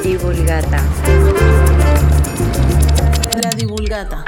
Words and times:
divulgata, 0.04 0.82
la 3.42 3.50
divulgata, 3.56 4.24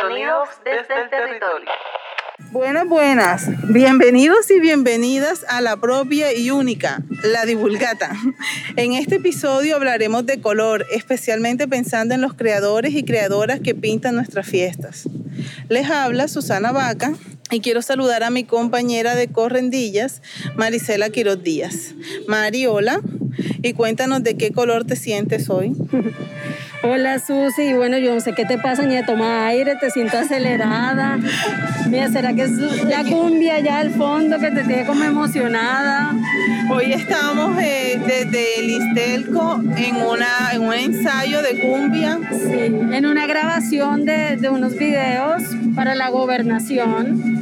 sonidos 0.00 0.48
desde 0.64 1.02
el 1.02 1.10
territorio. 1.10 1.87
Buenas, 2.38 2.88
buenas. 2.88 3.46
Bienvenidos 3.68 4.48
y 4.52 4.60
bienvenidas 4.60 5.44
a 5.48 5.60
la 5.60 5.76
propia 5.76 6.32
y 6.32 6.50
única, 6.52 7.02
la 7.24 7.44
divulgata. 7.44 8.12
En 8.76 8.92
este 8.92 9.16
episodio 9.16 9.74
hablaremos 9.74 10.24
de 10.24 10.40
color, 10.40 10.86
especialmente 10.92 11.66
pensando 11.66 12.14
en 12.14 12.20
los 12.20 12.34
creadores 12.34 12.94
y 12.94 13.02
creadoras 13.02 13.58
que 13.58 13.74
pintan 13.74 14.14
nuestras 14.14 14.46
fiestas. 14.46 15.08
Les 15.68 15.90
habla 15.90 16.28
Susana 16.28 16.70
Vaca 16.70 17.12
y 17.50 17.60
quiero 17.60 17.82
saludar 17.82 18.22
a 18.24 18.30
mi 18.30 18.44
compañera 18.44 19.14
de 19.14 19.28
Correndillas, 19.28 20.22
Marisela 20.56 21.10
Quiroz 21.10 21.42
Díaz. 21.42 21.94
Mari, 22.26 22.66
hola. 22.66 23.00
Y 23.62 23.72
cuéntanos 23.72 24.22
de 24.22 24.36
qué 24.36 24.52
color 24.52 24.84
te 24.84 24.96
sientes 24.96 25.48
hoy. 25.48 25.72
Hola 26.80 27.18
Susi, 27.18 27.72
bueno, 27.72 27.98
yo 27.98 28.14
no 28.14 28.20
sé 28.20 28.34
qué 28.34 28.44
te 28.44 28.56
pasa, 28.56 28.84
ni 28.84 28.94
de 28.94 29.02
tomar 29.02 29.48
aire, 29.48 29.74
te 29.80 29.90
siento 29.90 30.16
acelerada. 30.16 31.18
Mira, 31.88 32.08
¿será 32.08 32.34
que 32.34 32.42
es 32.42 32.52
la 32.84 33.02
cumbia 33.02 33.56
allá 33.56 33.80
al 33.80 33.90
fondo 33.90 34.38
que 34.38 34.52
te 34.52 34.62
tiene 34.62 34.86
como 34.86 35.02
emocionada? 35.02 36.14
Hoy 36.70 36.92
estamos 36.92 37.60
eh, 37.60 38.00
desde 38.06 38.60
el 38.60 38.70
Istelco 38.70 39.60
en, 39.76 39.96
una, 39.96 40.52
en 40.52 40.62
un 40.62 40.72
ensayo 40.72 41.42
de 41.42 41.58
cumbia. 41.58 42.20
Sí, 42.30 42.60
en 42.60 43.06
una 43.06 43.26
grabación 43.26 44.04
de, 44.04 44.36
de 44.36 44.48
unos 44.48 44.74
videos 44.74 45.42
para 45.74 45.96
la 45.96 46.10
gobernación. 46.10 47.37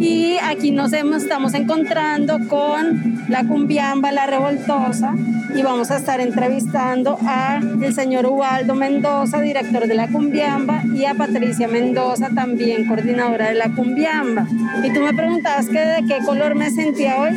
Y 0.00 0.38
aquí 0.42 0.70
nos 0.70 0.92
estamos 0.94 1.52
encontrando 1.52 2.38
con 2.48 3.22
la 3.28 3.44
cumbiamba, 3.44 4.10
la 4.12 4.26
revoltosa, 4.26 5.14
y 5.54 5.62
vamos 5.62 5.90
a 5.90 5.96
estar 5.96 6.20
entrevistando 6.20 7.18
a 7.26 7.60
el 7.82 7.94
señor 7.94 8.26
Ubaldo 8.26 8.74
Mendoza, 8.74 9.40
director 9.40 9.86
de 9.86 9.94
la 9.94 10.08
Cumbiamba, 10.08 10.82
y 10.94 11.04
a 11.04 11.14
Patricia 11.14 11.68
Mendoza, 11.68 12.30
también 12.34 12.86
coordinadora 12.86 13.48
de 13.48 13.54
la 13.54 13.70
Cumbiamba. 13.70 14.46
Y 14.82 14.92
tú 14.92 15.00
me 15.00 15.14
preguntabas 15.14 15.66
que 15.68 15.78
de 15.80 16.04
qué 16.06 16.18
color 16.24 16.54
me 16.54 16.70
sentía 16.70 17.16
hoy, 17.16 17.36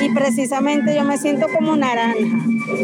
y 0.00 0.10
precisamente 0.14 0.94
yo 0.94 1.04
me 1.04 1.18
siento 1.18 1.46
como 1.56 1.76
naranja, 1.76 2.38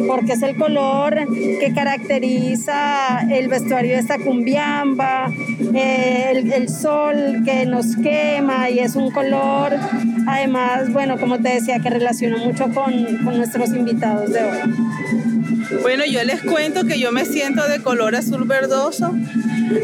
porque 0.07 0.33
es 0.33 0.43
el 0.43 0.57
color 0.57 1.27
que 1.35 1.73
caracteriza 1.75 3.21
el 3.31 3.49
vestuario 3.49 3.93
de 3.93 4.01
esta 4.01 4.19
Cumbiamba, 4.19 5.31
eh, 5.75 6.33
el, 6.33 6.53
el 6.53 6.69
sol 6.69 7.43
que 7.45 7.67
nos 7.67 7.97
quema 7.97 8.71
y 8.71 8.81
es 8.81 8.97
un 8.97 9.11
color, 9.11 9.73
además, 10.37 10.93
bueno, 10.93 11.19
como 11.19 11.39
te 11.41 11.49
decía, 11.51 11.81
que 11.81 11.91
relaciono 11.91 12.39
mucho 12.39 12.65
con, 12.73 12.93
con 13.25 13.37
nuestros 13.37 13.71
invitados 13.71 14.33
de 14.33 14.43
hoy. 14.43 14.59
Bueno, 15.83 16.05
yo 16.05 16.23
les 16.25 16.43
cuento 16.43 16.85
que 16.85 16.99
yo 16.99 17.13
me 17.13 17.25
siento 17.25 17.67
de 17.67 17.81
color 17.81 18.15
azul 18.15 18.45
verdoso, 18.45 19.15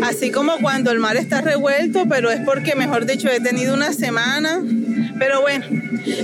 así 0.03 0.31
como 0.31 0.59
cuando 0.59 0.91
el 0.91 0.99
mar 0.99 1.17
está 1.17 1.41
revuelto, 1.41 2.07
pero 2.09 2.31
es 2.31 2.41
porque, 2.41 2.75
mejor 2.75 3.07
dicho, 3.07 3.29
he 3.29 3.41
tenido 3.41 3.75
una 3.75 3.93
semana. 3.93 4.63
Pero 5.19 5.41
bueno, 5.41 5.65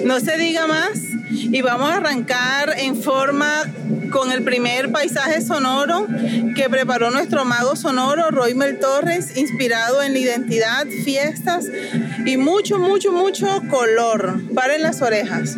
no 0.04 0.20
se 0.20 0.36
diga 0.36 0.66
más 0.66 1.00
y 1.30 1.60
vamos 1.62 1.90
a 1.90 1.96
arrancar 1.96 2.74
en 2.78 3.00
forma 3.00 3.62
con 4.10 4.32
el 4.32 4.42
primer 4.42 4.90
paisaje 4.90 5.40
sonoro 5.42 6.06
que 6.56 6.68
preparó 6.70 7.10
nuestro 7.10 7.44
mago 7.44 7.76
sonoro, 7.76 8.30
Roymel 8.30 8.78
Torres, 8.78 9.36
inspirado 9.36 10.02
en 10.02 10.14
la 10.14 10.18
identidad, 10.18 10.86
fiestas 11.04 11.66
y 12.24 12.36
mucho, 12.36 12.78
mucho, 12.78 13.12
mucho 13.12 13.46
color. 13.68 14.40
Paren 14.54 14.82
las 14.82 15.02
orejas. 15.02 15.56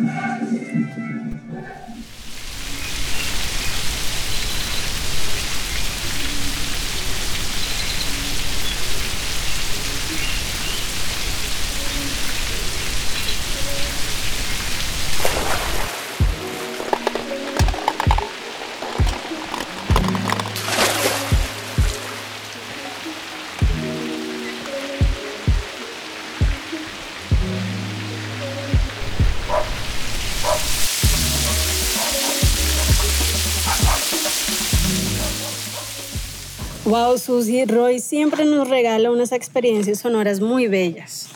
Wow, 36.91 37.17
Susi 37.17 37.63
Roy 37.63 38.01
siempre 38.01 38.43
nos 38.43 38.67
regala 38.67 39.11
unas 39.11 39.31
experiencias 39.31 39.99
sonoras 39.99 40.41
muy 40.41 40.67
bellas. 40.67 41.29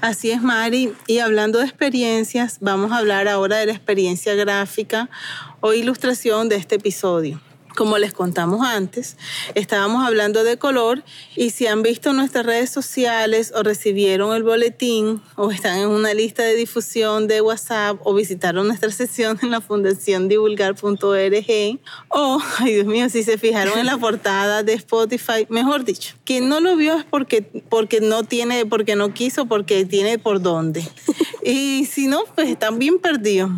Así 0.00 0.30
es, 0.30 0.40
Mari. 0.40 0.94
Y 1.06 1.18
hablando 1.18 1.58
de 1.58 1.66
experiencias, 1.66 2.56
vamos 2.62 2.92
a 2.92 2.96
hablar 2.96 3.28
ahora 3.28 3.58
de 3.58 3.66
la 3.66 3.72
experiencia 3.72 4.34
gráfica 4.34 5.10
o 5.60 5.74
ilustración 5.74 6.48
de 6.48 6.56
este 6.56 6.76
episodio. 6.76 7.42
Como 7.76 7.98
les 7.98 8.12
contamos 8.12 8.66
antes, 8.66 9.16
estábamos 9.54 10.06
hablando 10.06 10.44
de 10.44 10.58
color 10.58 11.02
y 11.36 11.50
si 11.50 11.66
han 11.66 11.82
visto 11.82 12.12
nuestras 12.12 12.44
redes 12.44 12.70
sociales 12.70 13.52
o 13.56 13.62
recibieron 13.62 14.34
el 14.34 14.42
boletín 14.42 15.22
o 15.36 15.50
están 15.50 15.78
en 15.78 15.88
una 15.88 16.12
lista 16.12 16.42
de 16.42 16.54
difusión 16.54 17.28
de 17.28 17.40
WhatsApp 17.40 17.98
o 18.04 18.14
visitaron 18.14 18.66
nuestra 18.66 18.90
sesión 18.90 19.38
en 19.42 19.50
la 19.50 19.60
fundación 19.60 20.28
divulgar.org 20.28 21.80
o, 22.08 22.42
ay 22.58 22.74
Dios 22.74 22.86
mío, 22.86 23.08
si 23.08 23.22
se 23.22 23.38
fijaron 23.38 23.78
en 23.78 23.86
la 23.86 23.96
portada 23.96 24.62
de 24.62 24.74
Spotify, 24.74 25.46
mejor 25.48 25.84
dicho, 25.84 26.14
quien 26.24 26.48
no 26.48 26.60
lo 26.60 26.76
vio 26.76 26.96
es 26.96 27.04
porque, 27.04 27.42
porque 27.68 28.00
no 28.00 28.22
tiene, 28.22 28.66
porque 28.66 28.96
no 28.96 29.14
quiso, 29.14 29.46
porque 29.46 29.84
tiene 29.84 30.18
por 30.18 30.40
dónde. 30.40 30.86
Y 31.44 31.86
si 31.86 32.06
no, 32.06 32.24
pues 32.34 32.48
están 32.48 32.78
bien 32.78 32.98
perdidos. 32.98 33.50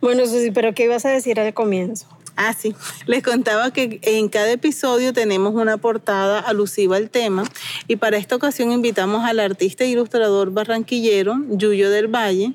Bueno, 0.00 0.26
Susi, 0.26 0.50
pero 0.50 0.74
¿qué 0.74 0.84
ibas 0.84 1.04
a 1.04 1.10
decir 1.10 1.38
al 1.38 1.52
comienzo? 1.54 2.06
Ah, 2.36 2.52
sí. 2.52 2.74
Les 3.06 3.22
contaba 3.22 3.72
que 3.72 3.98
en 4.02 4.28
cada 4.28 4.52
episodio 4.52 5.14
tenemos 5.14 5.54
una 5.54 5.78
portada 5.78 6.38
alusiva 6.38 6.96
al 6.96 7.08
tema 7.08 7.44
y 7.88 7.96
para 7.96 8.18
esta 8.18 8.36
ocasión 8.36 8.72
invitamos 8.72 9.24
al 9.24 9.40
artista 9.40 9.84
e 9.84 9.88
ilustrador 9.88 10.50
barranquillero 10.50 11.36
Yuyo 11.48 11.90
del 11.90 12.08
Valle 12.08 12.52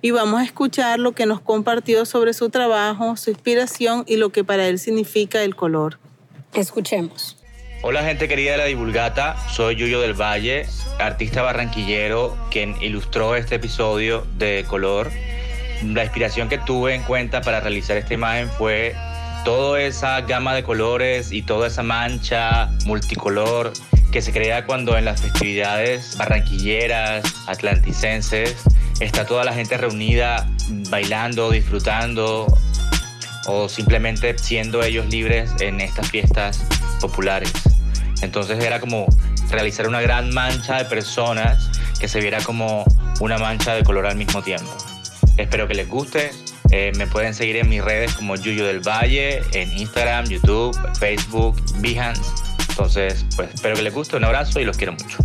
y 0.00 0.12
vamos 0.12 0.40
a 0.40 0.44
escuchar 0.44 1.00
lo 1.00 1.12
que 1.12 1.26
nos 1.26 1.40
compartió 1.40 2.06
sobre 2.06 2.32
su 2.32 2.50
trabajo, 2.50 3.16
su 3.16 3.30
inspiración 3.30 4.04
y 4.06 4.16
lo 4.16 4.30
que 4.30 4.44
para 4.44 4.68
él 4.68 4.78
significa 4.78 5.42
el 5.42 5.56
color. 5.56 5.98
Escuchemos. 6.54 7.36
Hola 7.82 8.04
gente 8.04 8.28
querida 8.28 8.52
de 8.52 8.58
la 8.58 8.64
Divulgata, 8.64 9.36
soy 9.50 9.74
Yuyo 9.74 10.00
del 10.00 10.14
Valle, 10.14 10.66
artista 11.00 11.42
barranquillero 11.42 12.36
quien 12.50 12.80
ilustró 12.80 13.34
este 13.34 13.56
episodio 13.56 14.24
de 14.36 14.64
color. 14.68 15.10
La 15.84 16.04
inspiración 16.04 16.48
que 16.48 16.58
tuve 16.58 16.94
en 16.94 17.02
cuenta 17.02 17.40
para 17.40 17.60
realizar 17.60 17.96
esta 17.96 18.14
imagen 18.14 18.48
fue 18.48 18.96
toda 19.48 19.80
esa 19.80 20.20
gama 20.20 20.52
de 20.52 20.62
colores 20.62 21.32
y 21.32 21.40
toda 21.40 21.68
esa 21.68 21.82
mancha 21.82 22.66
multicolor 22.84 23.72
que 24.12 24.20
se 24.20 24.30
crea 24.30 24.66
cuando 24.66 24.98
en 24.98 25.06
las 25.06 25.22
festividades 25.22 26.18
barranquilleras, 26.18 27.24
atlanticenses, 27.46 28.56
está 29.00 29.24
toda 29.24 29.44
la 29.44 29.54
gente 29.54 29.78
reunida 29.78 30.46
bailando, 30.90 31.50
disfrutando 31.50 32.46
o 33.46 33.70
simplemente 33.70 34.36
siendo 34.36 34.82
ellos 34.82 35.06
libres 35.06 35.50
en 35.60 35.80
estas 35.80 36.10
fiestas 36.10 36.66
populares. 37.00 37.50
Entonces 38.20 38.62
era 38.62 38.80
como 38.80 39.06
realizar 39.50 39.88
una 39.88 40.02
gran 40.02 40.28
mancha 40.34 40.76
de 40.76 40.84
personas 40.84 41.70
que 41.98 42.06
se 42.06 42.20
viera 42.20 42.42
como 42.42 42.84
una 43.20 43.38
mancha 43.38 43.72
de 43.72 43.82
color 43.82 44.08
al 44.08 44.16
mismo 44.16 44.42
tiempo. 44.42 44.76
Espero 45.38 45.66
que 45.66 45.74
les 45.74 45.88
guste. 45.88 46.32
Eh, 46.70 46.92
me 46.96 47.06
pueden 47.06 47.34
seguir 47.34 47.56
en 47.56 47.68
mis 47.68 47.82
redes 47.82 48.12
como 48.14 48.36
Yuyo 48.36 48.66
del 48.66 48.80
Valle, 48.80 49.42
en 49.52 49.72
Instagram, 49.72 50.26
YouTube, 50.26 50.76
Facebook, 50.98 51.60
Behance. 51.80 52.22
Entonces, 52.70 53.24
pues 53.36 53.54
espero 53.54 53.74
que 53.76 53.82
les 53.82 53.94
guste. 53.94 54.16
Un 54.16 54.24
abrazo 54.24 54.60
y 54.60 54.64
los 54.64 54.76
quiero 54.76 54.92
mucho. 54.92 55.18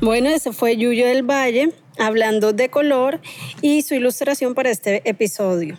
Bueno, 0.00 0.28
ese 0.28 0.52
fue 0.52 0.76
Yuyo 0.76 1.06
del 1.06 1.22
Valle 1.22 1.72
hablando 1.98 2.52
de 2.52 2.68
color 2.68 3.20
y 3.62 3.82
su 3.82 3.94
ilustración 3.94 4.54
para 4.54 4.70
este 4.70 5.08
episodio. 5.08 5.76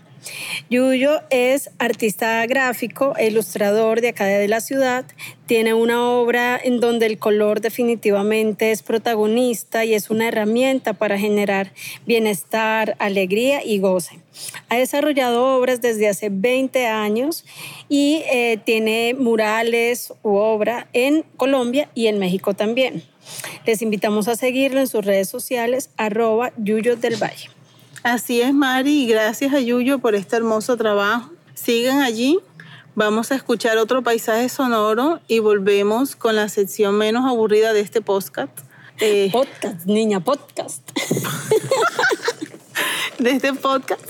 Yuyo 0.69 1.21
es 1.29 1.69
artista 1.79 2.45
gráfico 2.45 3.13
ilustrador 3.19 4.01
de 4.01 4.09
acá 4.09 4.25
de 4.25 4.47
la 4.47 4.61
ciudad. 4.61 5.05
Tiene 5.45 5.73
una 5.73 6.09
obra 6.09 6.59
en 6.61 6.79
donde 6.79 7.05
el 7.05 7.19
color 7.19 7.61
definitivamente 7.61 8.71
es 8.71 8.81
protagonista 8.81 9.85
y 9.85 9.93
es 9.93 10.09
una 10.09 10.27
herramienta 10.27 10.93
para 10.93 11.19
generar 11.19 11.71
bienestar, 12.05 12.95
alegría 12.99 13.63
y 13.63 13.79
goce. 13.79 14.19
Ha 14.69 14.77
desarrollado 14.77 15.55
obras 15.55 15.81
desde 15.81 16.07
hace 16.07 16.29
20 16.29 16.87
años 16.87 17.45
y 17.89 18.23
eh, 18.31 18.57
tiene 18.63 19.15
murales 19.17 20.13
u 20.23 20.35
obra 20.35 20.87
en 20.93 21.23
Colombia 21.37 21.89
y 21.93 22.07
en 22.07 22.19
México 22.19 22.53
también. 22.53 23.03
Les 23.65 23.81
invitamos 23.81 24.27
a 24.27 24.35
seguirlo 24.35 24.79
en 24.79 24.87
sus 24.87 25.05
redes 25.05 25.29
sociales, 25.29 25.89
arroba 25.97 26.51
Yuyo 26.57 26.95
del 26.95 27.15
Valle. 27.21 27.54
Así 28.05 28.39
es, 28.39 28.53
Mari, 28.53 29.01
y 29.01 29.07
gracias 29.07 29.51
a 29.51 29.59
Yuyo 29.59 29.97
por 29.97 30.13
este 30.13 30.35
hermoso 30.35 30.77
trabajo. 30.77 31.31
Sigan 31.55 32.01
allí, 32.01 32.37
vamos 32.93 33.31
a 33.31 33.35
escuchar 33.35 33.79
otro 33.79 34.03
paisaje 34.03 34.47
sonoro 34.47 35.21
y 35.27 35.39
volvemos 35.39 36.15
con 36.15 36.35
la 36.35 36.47
sección 36.47 36.99
menos 36.99 37.25
aburrida 37.25 37.73
de 37.73 37.79
este 37.79 38.01
podcast. 38.01 38.51
Eh, 38.99 39.31
podcast, 39.31 39.87
niña, 39.87 40.19
podcast. 40.19 40.87
de 43.17 43.31
este 43.31 43.53
podcast. 43.53 44.05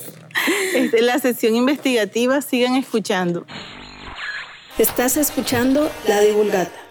Este, 0.73 1.01
la 1.01 1.17
sección 1.19 1.55
investigativa, 1.55 2.41
sigan 2.41 2.75
escuchando. 2.75 3.45
Estás 4.77 5.15
escuchando 5.15 5.89
La 6.05 6.19
Divulgata. 6.19 6.85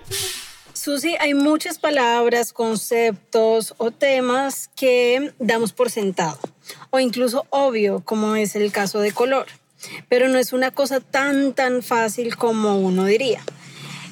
Susi, 0.84 1.14
hay 1.20 1.34
muchas 1.34 1.78
palabras, 1.78 2.54
conceptos 2.54 3.74
o 3.78 3.90
temas 3.90 4.68
que 4.76 5.32
damos 5.38 5.72
por 5.72 5.90
sentado, 5.90 6.38
o 6.94 7.00
incluso 7.00 7.44
obvio, 7.50 8.02
como 8.04 8.36
es 8.36 8.54
el 8.54 8.70
caso 8.70 9.00
de 9.00 9.10
color, 9.10 9.46
pero 10.08 10.28
no 10.28 10.38
es 10.38 10.52
una 10.52 10.70
cosa 10.70 11.00
tan, 11.00 11.52
tan 11.52 11.82
fácil 11.82 12.36
como 12.36 12.78
uno 12.78 13.04
diría. 13.04 13.42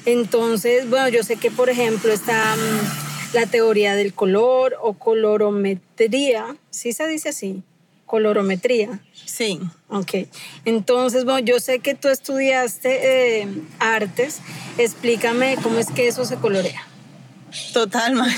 Entonces, 0.05 0.89
bueno, 0.89 1.07
yo 1.07 1.23
sé 1.23 1.37
que, 1.37 1.49
por 1.49 1.69
ejemplo, 1.69 2.11
está 2.11 2.57
mm, 2.57 3.35
la 3.35 3.45
teoría 3.45 3.95
del 3.95 4.13
color 4.13 4.75
o 4.81 4.95
colorometría, 4.95 6.57
¿sí 6.71 6.91
se 6.91 7.07
dice 7.07 7.29
así? 7.29 7.63
colorometría. 8.05 8.99
Sí. 9.25 9.61
Ok. 9.87 10.27
Entonces, 10.65 11.23
bueno, 11.23 11.39
yo 11.39 11.61
sé 11.61 11.79
que 11.79 11.95
tú 11.95 12.09
estudiaste 12.09 13.39
eh, 13.41 13.47
artes. 13.79 14.39
Explícame 14.77 15.55
cómo 15.63 15.79
es 15.79 15.87
que 15.87 16.09
eso 16.09 16.23
se 16.25 16.35
colorea. 16.35 16.85
Total, 17.71 18.13
Mari. 18.13 18.35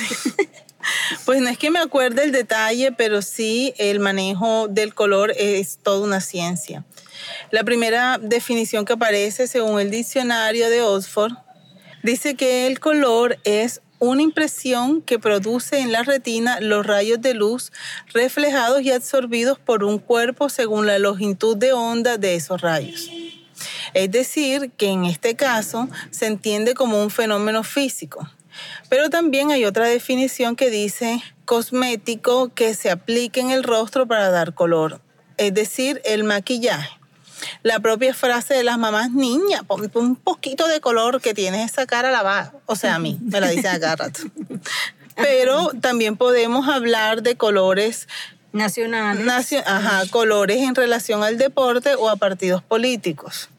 Pues 1.25 1.41
no 1.41 1.49
es 1.49 1.57
que 1.57 1.71
me 1.71 1.79
acuerde 1.79 2.23
el 2.23 2.31
detalle, 2.31 2.91
pero 2.91 3.21
sí 3.21 3.73
el 3.77 3.99
manejo 3.99 4.67
del 4.67 4.93
color 4.93 5.33
es 5.37 5.79
toda 5.81 6.05
una 6.05 6.21
ciencia. 6.21 6.83
La 7.51 7.63
primera 7.63 8.17
definición 8.21 8.85
que 8.85 8.93
aparece 8.93 9.47
según 9.47 9.79
el 9.79 9.91
diccionario 9.91 10.69
de 10.69 10.81
Oxford 10.81 11.33
dice 12.03 12.35
que 12.35 12.67
el 12.67 12.79
color 12.79 13.37
es 13.43 13.81
una 13.99 14.21
impresión 14.21 15.01
que 15.01 15.19
produce 15.19 15.79
en 15.79 15.91
la 15.91 16.03
retina 16.03 16.59
los 16.59 16.85
rayos 16.85 17.21
de 17.21 17.33
luz 17.33 17.71
reflejados 18.13 18.81
y 18.81 18.91
absorbidos 18.91 19.57
por 19.57 19.83
un 19.83 19.99
cuerpo 19.99 20.49
según 20.49 20.85
la 20.85 20.99
longitud 20.99 21.55
de 21.57 21.73
onda 21.73 22.17
de 22.17 22.35
esos 22.35 22.61
rayos. 22.61 23.09
Es 23.93 24.11
decir, 24.11 24.71
que 24.77 24.87
en 24.87 25.05
este 25.05 25.35
caso 25.35 25.87
se 26.11 26.27
entiende 26.27 26.73
como 26.73 27.01
un 27.01 27.09
fenómeno 27.09 27.63
físico. 27.63 28.29
Pero 28.89 29.09
también 29.09 29.51
hay 29.51 29.65
otra 29.65 29.87
definición 29.87 30.55
que 30.55 30.69
dice 30.69 31.21
cosmético 31.45 32.53
que 32.53 32.73
se 32.73 32.91
aplique 32.91 33.39
en 33.39 33.51
el 33.51 33.63
rostro 33.63 34.07
para 34.07 34.29
dar 34.29 34.53
color, 34.53 35.01
es 35.37 35.53
decir, 35.53 36.01
el 36.05 36.23
maquillaje 36.23 36.89
la 37.63 37.79
propia 37.79 38.13
frase 38.13 38.53
de 38.53 38.63
las 38.63 38.77
mamás, 38.77 39.11
niña, 39.11 39.63
ponte 39.63 39.97
un 39.97 40.15
poquito 40.15 40.67
de 40.67 40.79
color 40.81 41.21
que 41.21 41.33
tienes 41.33 41.71
esa 41.71 41.85
cara 41.85 42.11
lavada. 42.11 42.53
O 42.65 42.75
sea, 42.75 42.95
a 42.95 42.99
mí, 42.99 43.17
me 43.21 43.39
la 43.39 43.49
dicen 43.49 43.67
a 43.75 43.79
cada 43.79 43.95
rato. 43.95 44.21
Pero 45.15 45.71
también 45.81 46.17
podemos 46.17 46.67
hablar 46.67 47.21
de 47.21 47.37
colores 47.37 48.07
nacionales. 48.51 49.53
ajá, 49.65 50.03
colores 50.09 50.61
en 50.61 50.75
relación 50.75 51.23
al 51.23 51.37
deporte 51.37 51.95
o 51.95 52.09
a 52.09 52.15
partidos 52.15 52.61
políticos. 52.63 53.49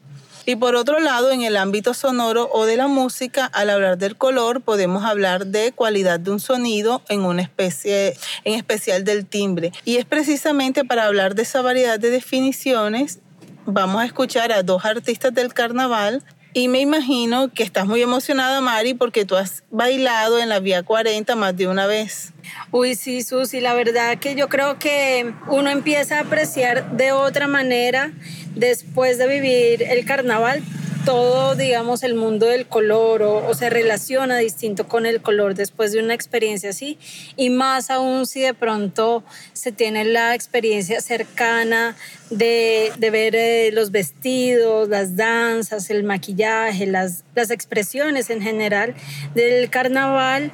Y 0.47 0.55
por 0.55 0.75
otro 0.75 1.01
lado, 1.01 1.31
en 1.31 1.41
el 1.41 1.57
ámbito 1.57 1.93
sonoro 1.93 2.49
o 2.53 2.65
de 2.65 2.77
la 2.77 2.87
música, 2.87 3.45
al 3.47 3.69
hablar 3.69 3.97
del 3.97 4.15
color, 4.15 4.61
podemos 4.61 5.03
hablar 5.03 5.45
de 5.45 5.73
cualidad 5.73 6.21
de 6.21 6.31
un 6.31 6.39
sonido 6.39 7.01
en 7.09 7.25
una 7.25 7.41
especie, 7.41 8.17
en 8.45 8.53
especial 8.53 9.03
del 9.03 9.25
timbre. 9.25 9.73
Y 9.83 9.97
es 9.97 10.05
precisamente 10.05 10.85
para 10.85 11.05
hablar 11.05 11.35
de 11.35 11.41
esa 11.41 11.61
variedad 11.61 11.99
de 11.99 12.11
definiciones 12.11 13.19
vamos 13.65 14.01
a 14.01 14.05
escuchar 14.05 14.53
a 14.53 14.63
dos 14.63 14.85
artistas 14.85 15.33
del 15.33 15.53
carnaval 15.53 16.23
y 16.53 16.69
me 16.69 16.79
imagino 16.79 17.53
que 17.53 17.63
estás 17.63 17.85
muy 17.85 18.01
emocionada, 18.01 18.61
Mari, 18.61 18.93
porque 18.93 19.25
tú 19.25 19.35
has 19.35 19.63
bailado 19.69 20.39
en 20.39 20.49
la 20.49 20.59
Vía 20.59 20.81
40 20.81 21.35
más 21.35 21.55
de 21.55 21.67
una 21.67 21.85
vez. 21.85 22.31
Uy, 22.71 22.95
sí, 22.95 23.21
Susi, 23.21 23.59
la 23.59 23.73
verdad 23.73 24.17
que 24.17 24.33
yo 24.33 24.47
creo 24.47 24.79
que 24.79 25.33
uno 25.49 25.69
empieza 25.69 26.17
a 26.17 26.21
apreciar 26.21 26.89
de 26.95 27.11
otra 27.11 27.47
manera 27.47 28.11
después 28.57 29.17
de 29.17 29.27
vivir 29.27 29.83
el 29.83 30.05
carnaval 30.05 30.63
todo, 31.07 31.55
digamos, 31.55 32.03
el 32.03 32.15
mundo 32.15 32.47
del 32.47 32.67
color 32.67 33.21
o, 33.21 33.53
se 33.53 33.69
relaciona 33.69 34.39
distinto 34.39 34.89
con 34.89 35.05
el 35.05 35.21
color 35.21 35.55
después 35.55 35.93
de 35.93 36.03
una 36.03 36.13
experiencia 36.13 36.71
así. 36.71 36.99
Y 37.37 37.49
más 37.49 37.89
aún 37.89 38.25
si 38.25 38.41
de 38.41 38.53
pronto 38.53 39.23
se 39.53 39.71
tiene 39.71 40.03
la 40.03 40.35
experiencia 40.35 40.99
cercana 40.99 41.95
de, 42.29 42.91
ver 42.99 43.37
eh, 43.37 43.71
los 43.71 43.91
vestidos, 43.91 44.89
las 44.89 45.15
danzas, 45.15 45.89
el 45.91 46.03
maquillaje, 46.03 46.85
las, 46.85 47.23
las 47.35 47.51
expresiones 47.51 48.29
en 48.29 48.41
general 48.41 48.93
del 49.33 49.69
carnaval. 49.69 50.51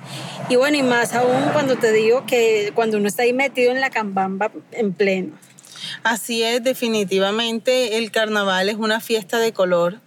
Y 0.49 0.55
bueno, 0.55 0.77
y 0.77 0.83
más 0.83 1.15
aún 1.15 1.49
cuando 1.51 1.77
te 1.77 1.91
digo 1.91 2.27
que 2.27 2.71
cuando 2.75 2.97
uno 2.97 3.07
está 3.07 3.23
ahí 3.23 3.33
metido 3.33 3.71
en 3.71 3.81
la 3.81 3.89
cambamba 3.89 4.51
en 4.71 4.93
pleno. 4.93 5.33
Así 6.01 6.43
es, 6.43 6.63
definitivamente 6.63 7.97
el 7.97 8.11
carnaval 8.11 8.69
es 8.69 8.75
una 8.75 8.99
fiesta 8.99 9.39
de 9.39 9.53
color 9.53 9.99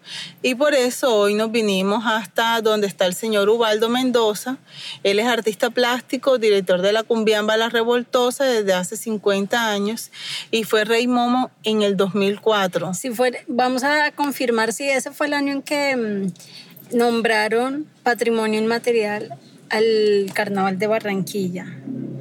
y 0.43 0.55
por 0.55 0.75
eso 0.75 1.15
hoy 1.15 1.35
nos 1.35 1.53
vinimos 1.53 2.05
hasta 2.07 2.61
donde 2.61 2.87
está 2.87 3.07
el 3.07 3.15
señor 3.15 3.49
Ubaldo 3.49 3.89
Mendoza. 3.89 4.59
Él 5.03 5.19
es 5.19 5.27
artista 5.27 5.71
plástico, 5.71 6.39
director 6.39 6.83
de 6.83 6.93
la 6.93 7.03
Cumbiamba 7.03 7.57
La 7.57 7.69
Revoltosa 7.69 8.45
desde 8.45 8.75
hace 8.75 8.97
50 8.97 9.71
años 9.71 10.11
y 10.51 10.65
fue 10.65 10.85
Rey 10.85 11.07
Momo 11.07 11.51
en 11.63 11.83
el 11.83 11.97
2004. 11.97 12.95
Si 12.95 13.11
fue, 13.11 13.45
vamos 13.47 13.85
a 13.85 14.11
confirmar 14.13 14.73
si 14.73 14.89
ese 14.89 15.13
fue 15.13 15.27
el 15.29 15.35
año 15.35 15.53
en 15.53 15.63
que 15.63 15.97
mm, 15.97 16.97
nombraron 16.97 17.87
patrimonio 18.03 18.61
inmaterial 18.61 19.39
al 19.71 20.31
Carnaval 20.35 20.79
de 20.79 20.87
Barranquilla. 20.87 21.67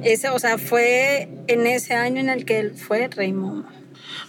Ese, 0.02 0.28
o 0.30 0.38
sea, 0.38 0.58
fue 0.58 1.28
en 1.46 1.66
ese 1.66 1.94
año 1.94 2.20
en 2.20 2.28
el 2.28 2.44
que 2.44 2.58
él 2.58 2.74
fue 2.74 3.08
rey 3.08 3.34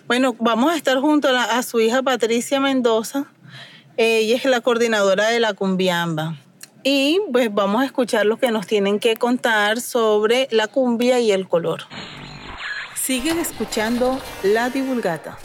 Bueno, 0.07 0.35
vamos 0.39 0.71
a 0.71 0.77
estar 0.77 0.97
junto 0.99 1.27
a, 1.29 1.61
su 1.63 1.79
hija 1.79 2.01
Patricia 2.01 2.59
Mendoza. 2.59 3.25
Ella 3.97 4.35
es 4.35 4.45
la 4.45 4.61
coordinadora 4.61 5.27
de 5.29 5.39
la 5.39 5.53
Cumbiamba. 5.53 6.37
Y 6.83 7.19
pues 7.31 7.53
vamos 7.53 7.81
a 7.81 7.85
escuchar 7.85 8.25
lo 8.25 8.37
que 8.37 8.51
nos 8.51 8.65
tienen 8.65 8.99
que 8.99 9.15
contar 9.17 9.81
sobre 9.81 10.47
la 10.51 10.67
cumbia 10.67 11.19
y 11.19 11.31
el 11.31 11.47
color. 11.47 11.81
Siguen 12.95 13.39
escuchando 13.39 14.19
La 14.43 14.69
Divulgata. 14.69 15.37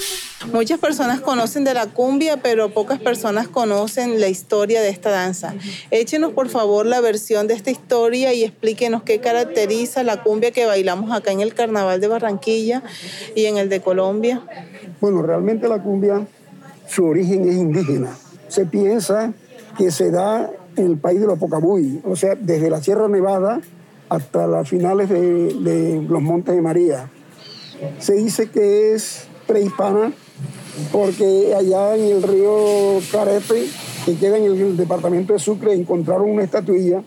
Muchas 0.51 0.81
personas 0.81 1.21
conocen 1.21 1.63
de 1.65 1.73
la 1.73 1.87
cumbia, 1.87 2.39
pero 2.39 2.71
pocas 2.71 2.99
personas 2.99 3.47
conocen 3.47 4.21
la 4.21 4.29
historia 4.29 4.81
de 4.81 4.89
esta 4.89 5.11
danza. 5.11 5.55
Échenos 5.91 6.33
por 6.33 6.49
favor 6.49 6.85
la 6.87 7.01
versión 7.01 7.47
de 7.47 7.55
esta 7.55 7.71
historia 7.71 8.33
y 8.35 8.43
explíquenos 8.43 9.03
qué 9.05 9.21
caracteriza 9.21 10.03
la 10.03 10.23
cumbia 10.23 10.51
que 10.51 10.67
bailamos 10.67 11.13
acá 11.13 11.31
en 11.31 11.41
el 11.41 11.55
Carnaval 11.55 12.01
de 12.01 12.09
Barranquilla 12.09 12.83
y 13.37 13.45
en 13.45 13.57
el 13.57 13.69
de 13.69 13.81
Colombia. 13.81 14.43
Bueno, 15.01 15.23
realmente 15.23 15.69
la 15.69 15.81
cumbia, 15.81 16.27
su 16.89 17.05
origen 17.05 17.49
es 17.49 17.55
indígena. 17.55 18.17
Se 18.49 18.67
piensa 18.67 19.33
que 19.79 19.91
se 19.91 20.11
da 20.11 20.51
en 20.77 20.87
el 20.87 20.97
país 20.99 21.21
de 21.21 21.27
los 21.27 21.39
Pocabuy, 21.39 22.01
o 22.05 22.17
sea, 22.17 22.35
desde 22.35 22.69
la 22.69 22.83
Sierra 22.83 23.07
Nevada 23.07 23.61
hasta 24.09 24.47
las 24.47 24.69
finales 24.69 25.09
de, 25.09 25.55
de 25.55 26.03
los 26.09 26.21
Montes 26.21 26.55
de 26.55 26.61
María. 26.61 27.09
Se 27.99 28.15
dice 28.15 28.51
que 28.51 28.93
es 28.93 29.27
prehispana 29.47 30.13
porque 30.91 31.55
allá 31.55 31.97
en 31.97 32.17
el 32.17 32.23
río 32.23 32.99
Carepe, 33.11 33.67
que 34.05 34.17
queda 34.17 34.39
en 34.39 34.45
el 34.45 34.77
departamento 34.77 35.33
de 35.33 35.39
Sucre, 35.39 35.75
encontraron 35.75 36.31
una 36.31 36.45
estatuilla 36.45 37.03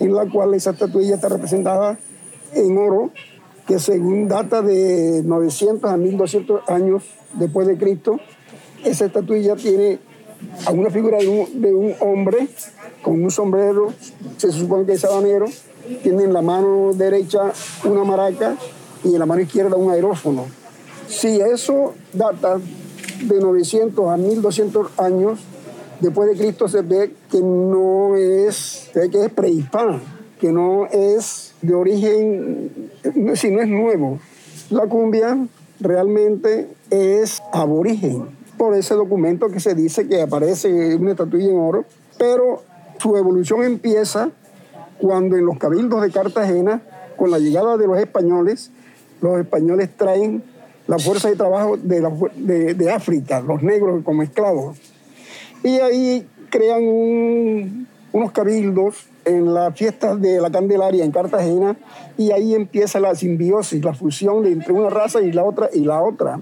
en 0.00 0.14
la 0.14 0.26
cual 0.26 0.54
esa 0.54 0.70
estatuilla 0.70 1.16
está 1.16 1.28
representada 1.28 1.98
en 2.54 2.78
oro, 2.78 3.10
que 3.66 3.78
según 3.78 4.28
data 4.28 4.62
de 4.62 5.22
900 5.24 5.90
a 5.90 5.96
1200 5.96 6.68
años 6.68 7.02
después 7.34 7.66
de 7.66 7.76
Cristo, 7.76 8.18
esa 8.84 9.06
estatuilla 9.06 9.56
tiene 9.56 9.98
a 10.66 10.72
una 10.72 10.90
figura 10.90 11.18
de 11.18 11.74
un, 11.74 11.94
hombre 12.00 12.48
con 13.02 13.22
un 13.22 13.30
sombrero, 13.30 13.92
se 14.36 14.50
supone 14.52 14.86
que 14.86 14.92
es 14.92 15.00
sabanero, 15.00 15.46
tiene 16.02 16.24
en 16.24 16.32
la 16.32 16.42
mano 16.42 16.92
derecha 16.94 17.52
una 17.84 18.04
maraca 18.04 18.56
y 19.02 19.12
en 19.12 19.18
la 19.18 19.26
mano 19.26 19.42
izquierda 19.42 19.76
un 19.76 19.90
aerófono. 19.90 20.46
Si 21.06 21.40
eso 21.40 21.94
data 22.12 22.58
de 23.22 23.40
900 23.40 24.08
a 24.08 24.16
1200 24.16 24.98
años 24.98 25.40
después 26.00 26.28
de 26.28 26.36
Cristo 26.36 26.68
se 26.68 26.82
ve 26.82 27.12
que 27.30 27.40
no 27.40 28.16
es, 28.16 28.90
que 28.92 29.24
es 29.24 29.32
prehispana, 29.32 30.00
que 30.40 30.52
no 30.52 30.86
es 30.86 31.54
de 31.62 31.74
origen, 31.74 32.90
si 33.34 33.50
no 33.50 33.62
es 33.62 33.68
nuevo. 33.68 34.18
La 34.70 34.86
cumbia 34.86 35.46
realmente 35.80 36.68
es 36.90 37.42
aborigen, 37.52 38.26
por 38.56 38.74
ese 38.74 38.94
documento 38.94 39.48
que 39.48 39.60
se 39.60 39.74
dice 39.74 40.06
que 40.06 40.22
aparece 40.22 40.96
una 40.96 41.12
estatuilla 41.12 41.50
en 41.50 41.58
oro, 41.58 41.84
pero 42.18 42.62
su 42.98 43.16
evolución 43.16 43.64
empieza 43.64 44.30
cuando 44.98 45.36
en 45.36 45.44
los 45.44 45.58
cabildos 45.58 46.02
de 46.02 46.10
Cartagena, 46.10 46.82
con 47.16 47.30
la 47.30 47.38
llegada 47.38 47.76
de 47.76 47.86
los 47.86 47.98
españoles, 47.98 48.70
los 49.20 49.38
españoles 49.38 49.90
traen 49.96 50.42
la 50.86 50.98
fuerza 50.98 51.28
de 51.28 51.36
trabajo 51.36 51.76
de, 51.76 52.74
de, 52.74 52.90
África, 52.90 53.40
los 53.40 53.62
negros 53.62 54.02
como 54.04 54.22
esclavos. 54.22 54.76
Y 55.62 55.78
ahí 55.78 56.26
crean 56.50 57.86
unos 58.12 58.32
cabildos 58.32 59.06
en 59.24 59.54
la 59.54 59.72
fiesta 59.72 60.14
de 60.14 60.40
la 60.40 60.50
Candelaria 60.50 61.04
en 61.04 61.10
Cartagena 61.10 61.76
y 62.18 62.32
ahí 62.32 62.54
empieza 62.54 63.00
la 63.00 63.14
simbiosis, 63.14 63.82
la 63.82 63.94
fusión 63.94 64.46
entre 64.46 64.72
una 64.72 64.90
raza 64.90 65.22
y 65.22 65.32
la 65.32 65.44
otra 65.44 65.70
y 65.72 65.80
la 65.80 66.02
otra. 66.02 66.40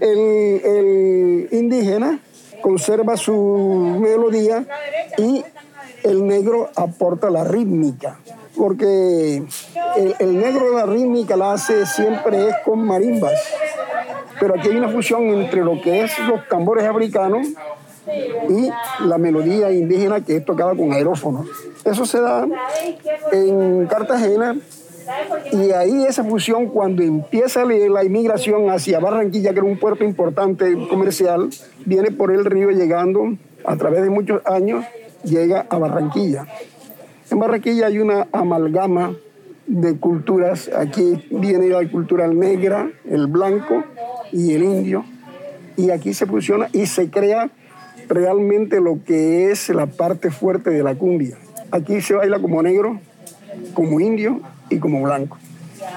El, 0.00 0.18
el 0.18 1.48
indígena 1.50 2.20
conserva 2.60 3.16
su 3.16 3.98
melodía 4.00 4.66
y 5.16 5.42
el 6.04 6.26
negro 6.26 6.68
aporta 6.76 7.30
la 7.30 7.44
rítmica, 7.44 8.20
porque 8.58 9.42
el, 10.18 10.38
negro 10.38 10.74
la 10.74 10.84
rítmica 10.84 11.36
la 11.36 11.52
hace 11.52 11.86
siempre 11.86 12.48
es 12.48 12.54
con 12.64 12.84
marimbas, 12.84 13.40
pero 14.40 14.54
aquí 14.58 14.68
hay 14.68 14.76
una 14.76 14.88
fusión 14.88 15.22
entre 15.28 15.62
lo 15.64 15.80
que 15.80 16.02
es 16.02 16.18
los 16.28 16.46
tambores 16.48 16.84
africanos 16.84 17.46
y 18.48 18.70
la 19.06 19.18
melodía 19.18 19.70
indígena 19.70 20.20
que 20.22 20.36
es 20.36 20.44
tocada 20.44 20.74
con 20.74 20.92
aerófonos. 20.92 21.46
Eso 21.84 22.04
se 22.04 22.20
da 22.20 22.46
en 23.32 23.86
Cartagena 23.86 24.56
y 25.52 25.70
ahí 25.72 26.04
esa 26.04 26.24
fusión, 26.24 26.66
cuando 26.66 27.02
empieza 27.02 27.64
la 27.64 28.04
inmigración 28.04 28.70
hacia 28.70 28.98
Barranquilla, 28.98 29.52
que 29.52 29.60
era 29.60 29.68
un 29.68 29.78
puerto 29.78 30.04
importante 30.04 30.76
comercial, 30.88 31.48
viene 31.86 32.10
por 32.10 32.30
el 32.30 32.44
río 32.44 32.70
llegando 32.70 33.36
a 33.64 33.76
través 33.76 34.02
de 34.02 34.10
muchos 34.10 34.42
años, 34.46 34.84
llega 35.24 35.66
a 35.70 35.78
Barranquilla. 35.78 36.46
En 37.30 37.38
Barranquilla 37.38 37.86
hay 37.86 37.98
una 37.98 38.26
amalgama 38.32 39.14
de 39.66 39.98
culturas. 39.98 40.70
Aquí 40.74 41.26
viene 41.30 41.68
la 41.68 41.88
cultura 41.90 42.26
negra, 42.28 42.90
el 43.04 43.26
blanco 43.26 43.84
y 44.32 44.54
el 44.54 44.62
indio. 44.62 45.04
Y 45.76 45.90
aquí 45.90 46.14
se 46.14 46.26
fusiona 46.26 46.68
y 46.72 46.86
se 46.86 47.10
crea 47.10 47.50
realmente 48.08 48.80
lo 48.80 49.04
que 49.04 49.50
es 49.50 49.68
la 49.68 49.86
parte 49.86 50.30
fuerte 50.30 50.70
de 50.70 50.82
la 50.82 50.94
cumbia. 50.94 51.36
Aquí 51.70 52.00
se 52.00 52.14
baila 52.14 52.40
como 52.40 52.62
negro, 52.62 52.98
como 53.74 54.00
indio 54.00 54.40
y 54.70 54.78
como 54.78 55.02
blanco. 55.02 55.36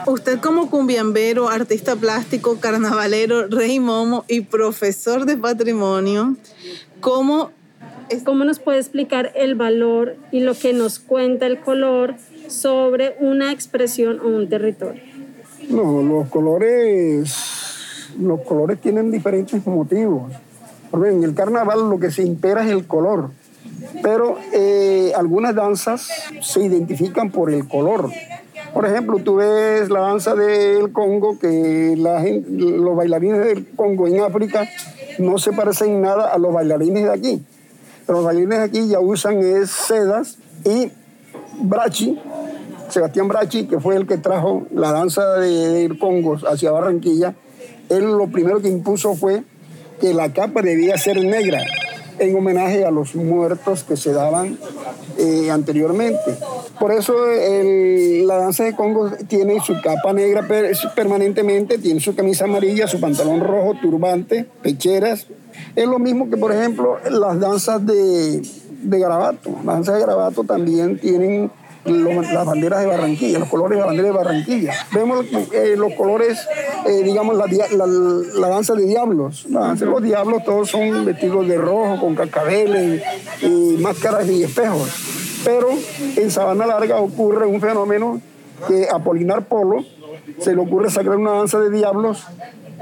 Usted 0.05 0.39
como 0.39 0.69
cumbiambero, 0.69 1.49
artista 1.49 1.95
plástico, 1.95 2.59
carnavalero, 2.59 3.47
rey 3.47 3.79
momo 3.79 4.25
y 4.27 4.41
profesor 4.41 5.25
de 5.25 5.37
patrimonio, 5.37 6.35
¿cómo, 6.99 7.51
¿cómo 8.23 8.43
nos 8.43 8.59
puede 8.59 8.79
explicar 8.79 9.31
el 9.35 9.55
valor 9.55 10.15
y 10.31 10.41
lo 10.41 10.53
que 10.53 10.73
nos 10.73 10.99
cuenta 10.99 11.45
el 11.45 11.59
color 11.59 12.15
sobre 12.47 13.15
una 13.19 13.51
expresión 13.51 14.19
o 14.19 14.27
un 14.27 14.49
territorio? 14.49 15.01
No, 15.69 16.01
los 16.01 16.27
colores, 16.29 17.33
los 18.19 18.41
colores 18.41 18.79
tienen 18.81 19.11
diferentes 19.11 19.65
motivos. 19.65 20.33
En 20.93 21.23
el 21.23 21.33
carnaval 21.33 21.89
lo 21.89 21.99
que 21.99 22.11
se 22.11 22.23
impera 22.23 22.65
es 22.65 22.71
el 22.71 22.85
color, 22.85 23.29
pero 24.03 24.37
eh, 24.53 25.13
algunas 25.15 25.55
danzas 25.55 26.09
se 26.41 26.65
identifican 26.65 27.31
por 27.31 27.51
el 27.51 27.67
color. 27.67 28.09
Por 28.73 28.85
ejemplo, 28.85 29.19
tú 29.19 29.35
ves 29.35 29.89
la 29.89 30.01
danza 30.01 30.35
del 30.35 30.91
Congo, 30.91 31.39
que 31.39 31.95
la 31.97 32.23
los 32.49 32.95
bailarines 32.95 33.45
del 33.45 33.67
Congo 33.67 34.07
en 34.07 34.21
África 34.21 34.67
no 35.19 35.37
se 35.37 35.51
parecen 35.53 36.01
nada 36.01 36.33
a 36.33 36.37
los 36.37 36.53
bailarines 36.53 37.03
de 37.03 37.11
aquí. 37.11 37.45
Los 38.07 38.23
bailarines 38.23 38.59
de 38.59 38.63
aquí 38.65 38.87
ya 38.87 38.99
usan 38.99 39.39
es 39.39 39.71
sedas 39.71 40.37
y 40.65 40.91
Brachi, 41.59 42.19
Sebastián 42.89 43.27
Brachi, 43.27 43.67
que 43.67 43.79
fue 43.79 43.95
el 43.95 44.07
que 44.07 44.17
trajo 44.17 44.67
la 44.73 44.91
danza 44.91 45.35
del 45.35 45.97
Congo 45.97 46.37
hacia 46.49 46.71
Barranquilla, 46.71 47.35
él 47.89 48.05
lo 48.05 48.27
primero 48.27 48.61
que 48.61 48.69
impuso 48.69 49.15
fue 49.15 49.43
que 49.99 50.13
la 50.13 50.33
capa 50.33 50.61
debía 50.61 50.97
ser 50.97 51.23
negra 51.23 51.61
en 52.19 52.35
homenaje 52.35 52.85
a 52.85 52.91
los 52.91 53.15
muertos 53.15 53.83
que 53.83 53.97
se 53.97 54.13
daban 54.13 54.57
eh, 55.17 55.49
anteriormente. 55.51 56.37
Por 56.79 56.91
eso 56.91 57.13
la 58.25 58.37
danza 58.37 58.63
de 58.63 58.75
Congo 58.75 59.11
tiene 59.27 59.59
su 59.61 59.73
capa 59.81 60.13
negra 60.13 60.47
permanentemente, 60.95 61.77
tiene 61.77 61.99
su 61.99 62.15
camisa 62.15 62.45
amarilla, 62.45 62.87
su 62.87 62.99
pantalón 62.99 63.41
rojo, 63.41 63.75
turbante, 63.81 64.47
pecheras. 64.61 65.27
Es 65.75 65.87
lo 65.87 65.99
mismo 65.99 66.29
que, 66.29 66.37
por 66.37 66.51
ejemplo, 66.51 66.97
las 67.09 67.39
danzas 67.39 67.85
de, 67.85 68.41
de 68.83 68.99
Garabato. 68.99 69.49
Las 69.57 69.65
danzas 69.65 69.95
de 69.95 70.01
Garabato 70.01 70.43
también 70.43 70.99
tienen 70.99 71.51
las 71.85 72.45
banderas 72.45 72.81
de 72.81 72.85
Barranquilla, 72.85 73.39
los 73.39 73.49
colores 73.49 73.77
de 73.77 73.79
la 73.81 73.87
bandera 73.87 74.07
de 74.09 74.13
Barranquilla. 74.13 74.73
Vemos 74.93 75.25
eh, 75.51 75.75
los 75.77 75.93
colores, 75.93 76.47
eh, 76.85 77.01
digamos, 77.03 77.35
la, 77.35 78.47
danza 78.49 78.75
de 78.75 78.85
diablos. 78.85 79.45
La 79.49 79.61
danza 79.61 79.85
de 79.85 79.91
los 79.91 80.03
diablos 80.03 80.43
todos 80.43 80.69
son 80.69 81.05
vestidos 81.05 81.47
de 81.47 81.57
rojo, 81.57 81.99
con 81.99 82.15
cascabeles 82.15 83.01
y 83.41 83.77
máscaras 83.79 84.27
y 84.29 84.43
espejos. 84.43 84.89
Pero 85.43 85.69
en 86.17 86.29
Sabana 86.29 86.67
Larga 86.67 86.97
ocurre 86.97 87.47
un 87.47 87.59
fenómeno 87.59 88.21
que 88.67 88.87
a 88.87 88.99
Polinar 88.99 89.47
Polo 89.47 89.83
se 90.39 90.53
le 90.53 90.61
ocurre 90.61 90.91
sacar 90.91 91.15
una 91.15 91.31
danza 91.31 91.59
de 91.59 91.71
diablos 91.71 92.25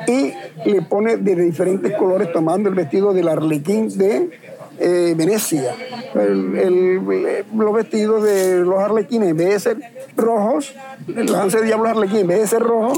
y 0.08 0.34
le 0.70 0.82
pone 0.82 1.18
de 1.18 1.36
diferentes 1.36 1.96
colores 1.98 2.32
tomando 2.32 2.70
el 2.70 2.76
vestido 2.76 3.14
del 3.14 3.28
arlequín 3.28 3.90
de 3.98 4.30
eh, 4.80 5.14
Venecia. 5.16 5.76
los 6.16 7.74
vestidos 7.74 8.24
de 8.24 8.60
los 8.60 8.80
arlequines, 8.80 9.30
en 9.30 9.38
vez 9.38 9.50
de 9.50 9.60
ser 9.60 9.78
rojos, 10.16 10.74
el 11.08 11.32
lance 11.32 11.60
de 11.60 11.66
diablos 11.66 11.90
arlequines, 11.90 12.22
en 12.22 12.28
vez 12.28 12.40
de 12.40 12.48
ser 12.48 12.62
rojo, 12.62 12.94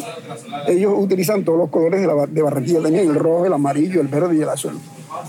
ellos 0.67 0.93
utilizan 0.95 1.43
todos 1.43 1.57
los 1.57 1.69
colores 1.69 2.01
de, 2.01 2.07
la, 2.07 2.27
de 2.27 2.41
Barranquilla 2.41 2.81
también, 2.81 3.09
el 3.09 3.15
rojo, 3.15 3.45
el 3.45 3.53
amarillo, 3.53 4.01
el 4.01 4.07
verde 4.07 4.35
y 4.35 4.41
el 4.41 4.49
azul. 4.49 4.79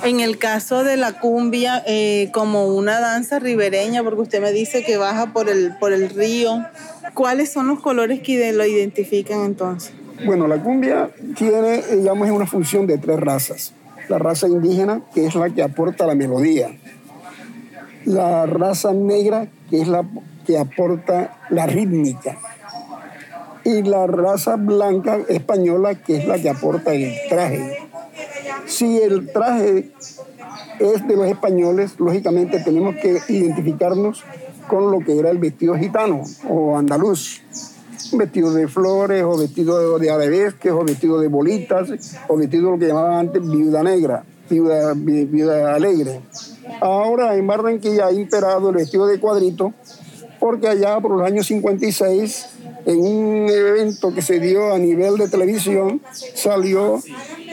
En 0.04 0.20
el 0.20 0.38
caso 0.38 0.84
de 0.84 0.96
la 0.96 1.20
cumbia, 1.20 1.82
eh, 1.86 2.30
como 2.32 2.66
una 2.66 3.00
danza 3.00 3.38
ribereña, 3.38 4.02
porque 4.02 4.20
usted 4.20 4.40
me 4.40 4.52
dice 4.52 4.84
que 4.84 4.96
baja 4.96 5.32
por 5.32 5.48
el, 5.48 5.76
por 5.78 5.92
el 5.92 6.10
río, 6.10 6.64
¿cuáles 7.14 7.50
son 7.50 7.66
los 7.68 7.80
colores 7.80 8.20
que 8.20 8.52
lo 8.52 8.66
identifican 8.66 9.44
entonces? 9.44 9.92
Bueno, 10.24 10.46
la 10.46 10.62
cumbia 10.62 11.10
tiene, 11.36 11.82
digamos, 11.96 12.30
una 12.30 12.46
función 12.46 12.86
de 12.86 12.98
tres 12.98 13.18
razas. 13.18 13.72
La 14.08 14.18
raza 14.18 14.46
indígena, 14.46 15.02
que 15.14 15.26
es 15.26 15.34
la 15.34 15.50
que 15.50 15.62
aporta 15.62 16.06
la 16.06 16.14
melodía, 16.14 16.70
la 18.04 18.46
raza 18.46 18.92
negra, 18.92 19.48
que 19.70 19.80
es 19.80 19.88
la 19.88 20.04
que 20.46 20.58
aporta 20.58 21.38
la 21.50 21.66
rítmica, 21.66 22.36
y 23.64 23.82
la 23.82 24.06
raza 24.06 24.56
blanca 24.56 25.18
española, 25.28 25.94
que 25.94 26.16
es 26.18 26.26
la 26.26 26.38
que 26.38 26.50
aporta 26.50 26.92
el 26.92 27.14
traje. 27.28 27.78
Si 28.66 28.98
el 28.98 29.32
traje 29.32 29.90
es 30.78 31.06
de 31.06 31.16
los 31.16 31.26
españoles, 31.26 31.98
lógicamente 31.98 32.60
tenemos 32.60 32.96
que 32.96 33.18
identificarnos 33.28 34.24
con 34.68 34.90
lo 34.90 35.00
que 35.00 35.18
era 35.18 35.30
el 35.30 35.38
vestido 35.38 35.76
gitano 35.76 36.22
o 36.48 36.76
andaluz 36.76 37.42
vestido 38.16 38.52
de 38.52 38.68
flores, 38.68 39.22
o 39.22 39.36
vestido 39.36 39.98
de 39.98 40.10
arabesques, 40.10 40.72
o 40.72 40.84
vestido 40.84 41.20
de 41.20 41.28
bolitas, 41.28 41.90
o 42.28 42.36
vestido 42.36 42.66
de 42.66 42.70
lo 42.72 42.78
que 42.78 42.86
llamaban 42.86 43.26
antes 43.26 43.42
viuda 43.42 43.82
negra, 43.82 44.24
viuda, 44.48 44.94
viuda 44.94 45.74
alegre. 45.74 46.20
Ahora 46.80 47.36
en 47.36 47.46
Barranquilla 47.46 48.06
ha 48.06 48.12
imperado 48.12 48.70
el 48.70 48.76
vestido 48.76 49.06
de 49.06 49.18
cuadrito, 49.18 49.72
porque 50.40 50.68
allá 50.68 51.00
por 51.00 51.12
los 51.12 51.26
años 51.26 51.46
56, 51.46 52.46
en 52.86 52.98
un 52.98 53.48
evento 53.48 54.12
que 54.12 54.22
se 54.22 54.40
dio 54.40 54.72
a 54.72 54.78
nivel 54.78 55.16
de 55.16 55.28
televisión, 55.28 56.00
salió 56.34 57.00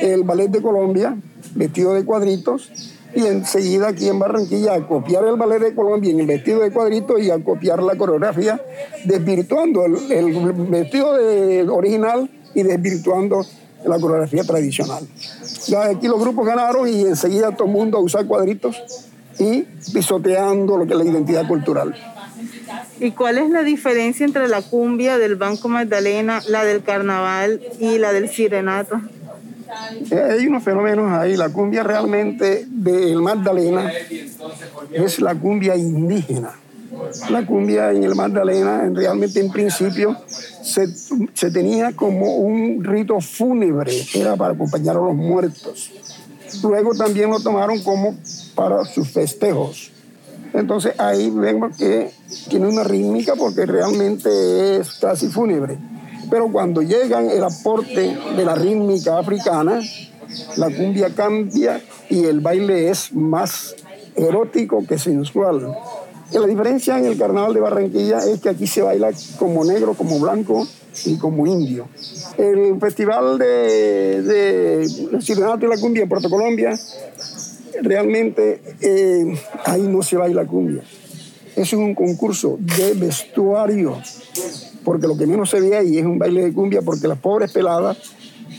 el 0.01 0.23
Ballet 0.23 0.49
de 0.49 0.61
Colombia, 0.61 1.15
vestido 1.55 1.93
de 1.93 2.03
cuadritos, 2.03 2.71
y 3.15 3.25
enseguida 3.25 3.89
aquí 3.89 4.07
en 4.07 4.19
Barranquilla 4.19 4.75
a 4.75 4.87
copiar 4.87 5.25
el 5.25 5.35
ballet 5.35 5.59
de 5.59 5.75
Colombia 5.75 6.11
en 6.11 6.19
el 6.19 6.27
vestido 6.27 6.59
de 6.59 6.71
cuadrito 6.71 7.17
y 7.17 7.31
a 7.31 7.43
copiar 7.43 7.81
la 7.81 7.95
coreografía, 7.95 8.61
desvirtuando 9.05 9.85
el, 9.85 10.53
vestido 10.69 11.11
original 11.73 12.29
y 12.53 12.63
desvirtuando 12.63 13.45
la 13.85 13.99
coreografía 13.99 14.43
tradicional. 14.43 15.07
Aquí 15.89 16.07
los 16.07 16.19
grupos 16.19 16.45
ganaron 16.45 16.87
y 16.87 17.01
enseguida 17.01 17.51
todo 17.51 17.67
el 17.67 17.73
mundo 17.73 17.97
a 17.97 18.01
usar 18.01 18.25
cuadritos 18.25 18.81
y 19.39 19.61
pisoteando 19.93 20.77
lo 20.77 20.85
que 20.85 20.93
es 20.93 20.99
la 20.99 21.05
identidad 21.05 21.47
cultural. 21.47 21.95
¿Y 22.99 23.11
cuál 23.11 23.37
es 23.37 23.49
la 23.49 23.63
diferencia 23.63 24.25
entre 24.25 24.47
la 24.47 24.61
cumbia 24.61 25.17
del 25.17 25.35
Banco 25.35 25.69
Magdalena, 25.69 26.41
la 26.47 26.65
del 26.65 26.83
carnaval 26.83 27.61
y 27.79 27.97
la 27.97 28.11
del 28.11 28.29
sirenato? 28.29 28.99
Eh, 30.11 30.38
hay 30.39 30.47
unos 30.47 30.63
fenómenos 30.63 31.11
ahí. 31.11 31.38
La 31.38 31.49
cumbia 31.49 31.83
realmente 31.83 32.65
del 32.67 33.21
Magdalena 33.21 33.91
es 34.91 35.19
la 35.19 35.35
cumbia 35.35 35.75
indígena. 35.75 36.51
La 37.29 37.45
cumbia 37.45 37.91
en 37.91 38.03
el 38.03 38.15
Magdalena, 38.15 38.89
realmente 38.93 39.39
en 39.39 39.51
principio, 39.51 40.17
se, 40.27 40.88
se 41.33 41.51
tenía 41.51 41.93
como 41.93 42.38
un 42.38 42.83
rito 42.83 43.19
fúnebre, 43.21 43.93
era 44.13 44.35
para 44.35 44.53
acompañar 44.53 44.97
a 44.97 44.99
los 44.99 45.15
muertos. 45.15 45.91
Luego 46.63 46.95
también 46.95 47.29
lo 47.29 47.39
tomaron 47.39 47.81
como 47.83 48.17
para 48.55 48.83
sus 48.85 49.07
festejos. 49.07 49.91
Entonces 50.53 50.93
ahí 50.97 51.29
vemos 51.29 51.77
que 51.77 52.11
tiene 52.49 52.67
una 52.67 52.83
rítmica 52.83 53.35
porque 53.35 53.65
realmente 53.65 54.77
es 54.77 54.93
casi 54.95 55.27
fúnebre. 55.27 55.77
Pero 56.29 56.51
cuando 56.51 56.81
llegan 56.81 57.29
el 57.29 57.43
aporte 57.43 58.17
de 58.36 58.45
la 58.45 58.55
rítmica 58.55 59.17
africana, 59.17 59.81
la 60.57 60.69
cumbia 60.69 61.09
cambia 61.15 61.81
y 62.09 62.25
el 62.25 62.39
baile 62.39 62.89
es 62.89 63.13
más 63.13 63.75
erótico 64.15 64.86
que 64.88 65.00
sensual. 65.00 65.75
La 66.31 66.45
diferencia 66.45 66.98
en 67.00 67.05
el 67.05 67.17
carnaval 67.17 67.55
de 67.55 67.59
Barranquilla 67.59 68.19
es 68.19 68.39
que 68.39 68.50
aquí 68.50 68.67
se 68.67 68.83
baila 68.83 69.12
como 69.39 69.65
negro, 69.65 69.95
como 69.95 70.19
blanco 70.19 70.67
y 71.05 71.17
como 71.17 71.48
indio. 71.48 71.88
El 72.38 72.79
festival 72.79 73.39
de, 73.39 74.21
de 74.21 74.86
y 74.86 75.36
la 75.36 75.77
Cumbia 75.79 76.03
en 76.03 76.09
Puerto 76.09 76.29
Colombia, 76.29 76.77
realmente 77.81 78.62
eh, 78.81 79.39
ahí 79.65 79.81
no 79.81 80.03
se 80.03 80.17
baila 80.17 80.45
cumbia. 80.45 80.83
Es 81.55 81.74
un 81.74 81.95
concurso 81.95 82.57
de 82.59 82.93
vestuario 82.93 83.98
porque 84.83 85.07
lo 85.07 85.17
que 85.17 85.25
menos 85.25 85.50
se 85.50 85.59
ve 85.59 85.75
ahí 85.75 85.98
es 85.98 86.05
un 86.05 86.19
baile 86.19 86.45
de 86.45 86.53
cumbia, 86.53 86.81
porque 86.81 87.07
las 87.07 87.17
pobres 87.17 87.51
peladas 87.51 87.98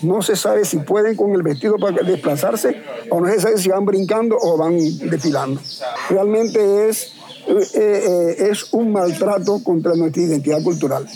no 0.03 0.23
se 0.23 0.37
sabe 0.37 0.65
si 0.65 0.79
pueden 0.79 1.17
con 1.17 1.33
el 1.33 1.43
vestido 1.43 1.77
para 1.77 2.03
desplazarse 2.03 2.83
o 3.11 3.21
no 3.21 3.29
se 3.29 3.41
sabe 3.41 3.59
si 3.59 3.69
van 3.69 3.85
brincando 3.85 4.37
o 4.41 4.57
van 4.57 4.77
desfilando. 4.77 5.61
Realmente 6.09 6.89
es, 6.89 7.13
eh, 7.47 7.69
eh, 7.75 8.49
es 8.51 8.73
un 8.73 8.93
maltrato 8.93 9.63
contra 9.63 9.95
nuestra 9.95 10.23
identidad 10.23 10.63
cultural. 10.63 11.07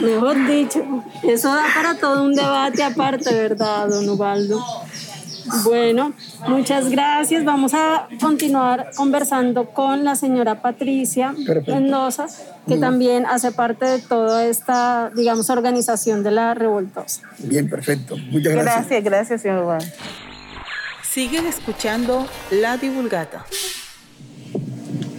Mejor 0.00 0.46
dicho, 0.46 0.82
eso 1.22 1.48
da 1.48 1.64
para 1.74 1.98
todo 1.98 2.22
un 2.22 2.34
debate 2.34 2.82
aparte, 2.82 3.34
¿verdad, 3.34 3.88
don 3.88 4.08
Ubaldo? 4.08 4.62
Bueno, 5.64 6.12
muchas 6.48 6.90
gracias. 6.90 7.44
Vamos 7.44 7.74
a 7.74 8.08
continuar 8.20 8.90
conversando 8.96 9.66
con 9.66 10.04
la 10.04 10.16
señora 10.16 10.62
Patricia 10.62 11.34
Mendoza, 11.66 12.26
que 12.66 12.76
también 12.76 13.26
hace 13.26 13.52
parte 13.52 13.84
de 13.86 13.98
toda 13.98 14.46
esta, 14.46 15.10
digamos, 15.14 15.50
organización 15.50 16.22
de 16.22 16.30
la 16.30 16.54
Revoltosa. 16.54 17.22
Bien, 17.38 17.68
perfecto. 17.68 18.16
Muchas 18.30 18.52
gracias. 18.52 18.74
Gracias, 18.74 19.04
gracias, 19.04 19.42
señor 19.42 19.64
Juan. 19.64 19.80
Siguen 21.02 21.46
escuchando 21.46 22.26
La 22.50 22.76
Divulgata. 22.76 23.46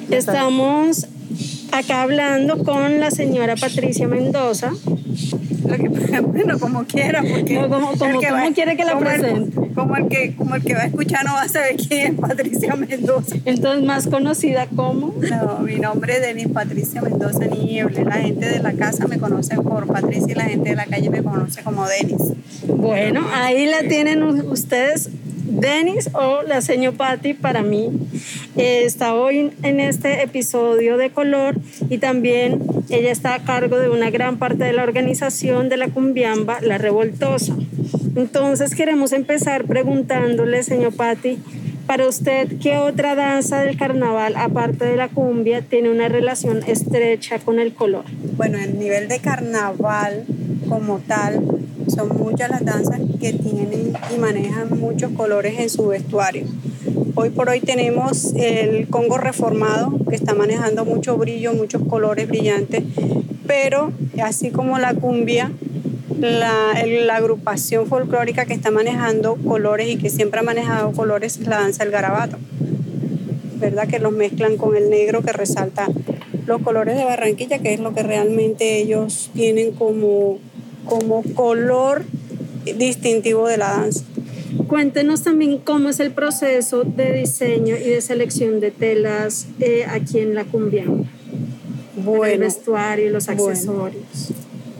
Estamos 0.10 1.07
acá 1.72 2.03
hablando 2.03 2.63
con 2.63 3.00
la 3.00 3.12
señora 3.12 3.55
Patricia 3.55 4.07
Mendoza. 4.07 4.72
bueno, 6.23 6.59
como 6.59 6.85
quiera, 6.85 7.21
porque 7.21 7.57
como, 7.57 7.91
quiere 8.53 8.77
que 8.77 8.85
la 8.85 8.97
presente. 8.97 9.73
como, 9.73 9.95
el 9.95 10.07
que, 10.07 10.35
como 10.35 10.55
el 10.55 10.63
que 10.63 10.73
va 10.73 10.81
a 10.81 10.85
escuchar 10.85 11.25
no 11.25 11.33
va 11.33 11.43
a 11.43 11.47
saber 11.47 11.75
quién 11.75 12.13
es 12.13 12.19
Patricia 12.19 12.75
Mendoza. 12.75 13.35
Entonces, 13.45 13.85
más 13.85 14.07
conocida 14.07 14.67
como. 14.67 15.13
No, 15.29 15.59
mi 15.59 15.75
nombre 15.75 16.17
es 16.17 16.21
Denis 16.21 16.47
Patricia 16.47 17.01
Mendoza 17.01 17.45
Nieble. 17.45 18.03
La 18.03 18.15
gente 18.15 18.47
de 18.47 18.59
la 18.59 18.73
casa 18.73 19.07
me 19.07 19.17
conoce 19.17 19.55
por 19.55 19.87
Patricia 19.87 20.31
y 20.31 20.35
la 20.35 20.45
gente 20.45 20.69
de 20.69 20.75
la 20.75 20.85
calle 20.85 21.09
me 21.09 21.23
conoce 21.23 21.63
como 21.63 21.85
Denis. 21.87 22.21
Bueno, 22.67 23.25
ahí 23.33 23.65
la 23.65 23.87
tienen 23.87 24.23
ustedes 24.23 25.09
Denis 25.47 26.09
o 26.13 26.41
la 26.43 26.61
señor 26.61 26.95
Patti 26.95 27.33
para 27.33 27.63
mí 27.63 27.89
eh, 28.57 28.83
está 28.85 29.13
hoy 29.13 29.51
en 29.63 29.79
este 29.79 30.23
episodio 30.23 30.97
de 30.97 31.09
color 31.11 31.55
y 31.89 31.99
también 31.99 32.61
ella 32.89 33.11
está 33.11 33.35
a 33.35 33.39
cargo 33.39 33.77
de 33.77 33.89
una 33.89 34.09
gran 34.09 34.37
parte 34.37 34.63
de 34.63 34.73
la 34.73 34.83
organización 34.83 35.69
de 35.69 35.77
la 35.77 35.89
cumbiamba 35.89 36.59
La 36.61 36.77
Revoltosa. 36.77 37.55
Entonces 38.15 38.73
queremos 38.73 39.13
empezar 39.13 39.65
preguntándole, 39.65 40.63
señor 40.63 40.95
Patti, 40.95 41.37
para 41.85 42.07
usted, 42.07 42.59
¿qué 42.61 42.77
otra 42.77 43.15
danza 43.15 43.62
del 43.62 43.77
carnaval, 43.77 44.36
aparte 44.36 44.86
de 44.86 44.97
la 44.97 45.08
cumbia, 45.08 45.62
tiene 45.62 45.89
una 45.89 46.10
relación 46.10 46.62
estrecha 46.67 47.39
con 47.39 47.60
el 47.60 47.73
color? 47.73 48.03
Bueno, 48.36 48.58
el 48.58 48.77
nivel 48.77 49.08
de 49.08 49.19
carnaval 49.19 50.25
como 50.67 50.99
tal, 50.99 51.41
son 51.88 52.10
muchas 52.17 52.49
las 52.49 52.65
danzas 52.65 52.99
que 53.21 53.32
tienen 53.34 53.93
y 54.13 54.19
manejan 54.19 54.77
muchos 54.77 55.12
colores 55.12 55.60
en 55.60 55.69
su 55.69 55.88
vestuario. 55.88 56.45
Hoy 57.15 57.29
por 57.29 57.49
hoy 57.49 57.60
tenemos 57.60 58.33
el 58.36 58.88
Congo 58.88 59.17
reformado, 59.17 59.97
que 60.10 60.15
está 60.15 60.33
manejando 60.33 60.86
mucho 60.86 61.17
brillo, 61.17 61.53
muchos 61.53 61.81
colores 61.88 62.27
brillantes, 62.27 62.83
pero 63.45 63.91
así 64.23 64.51
como 64.51 64.79
la 64.79 64.93
cumbia, 64.93 65.51
la, 66.19 66.71
agrupación 67.15 67.88
folclórica 67.88 68.45
que 68.45 68.53
está 68.53 68.71
manejando 68.71 69.36
colores 69.36 69.89
y 69.89 69.97
que 69.97 70.10
siempre 70.10 70.39
ha 70.39 70.43
manejado 70.43 70.91
colores 70.91 71.38
es 71.39 71.47
la 71.47 71.57
danza 71.60 71.83
del 71.83 71.91
garabato, 71.91 72.38
¿verdad? 73.60 73.88
Que 73.88 73.99
los 73.99 74.12
mezclan 74.12 74.57
con 74.57 74.75
el 74.75 74.89
negro 74.89 75.21
que 75.21 75.33
resalta 75.33 75.88
los 76.45 76.62
colores 76.62 76.97
de 76.97 77.03
Barranquilla, 77.03 77.60
que 77.60 77.73
es 77.73 77.79
lo 77.79 77.93
que 77.93 78.03
realmente 78.03 78.77
ellos 78.77 79.29
tienen 79.33 79.71
como 79.71 80.39
como 80.86 81.21
color 81.36 82.05
distintivo 82.65 83.47
de 83.47 83.57
la 83.57 83.69
danza. 83.69 84.03
Cuéntenos 84.67 85.23
también 85.23 85.57
cómo 85.57 85.89
es 85.89 85.99
el 85.99 86.12
proceso 86.12 86.83
de 86.83 87.13
diseño 87.13 87.75
y 87.75 87.89
de 87.89 88.01
selección 88.01 88.60
de 88.60 88.71
telas 88.71 89.47
eh, 89.60 89.86
aquí 89.89 90.19
en 90.19 90.36
la 90.36 90.45
cumbia. 90.45 90.86
Bueno, 91.95 92.33
el 92.33 92.39
vestuario 92.39 93.07
y 93.07 93.10
los 93.10 93.27
accesorios. 93.27 94.31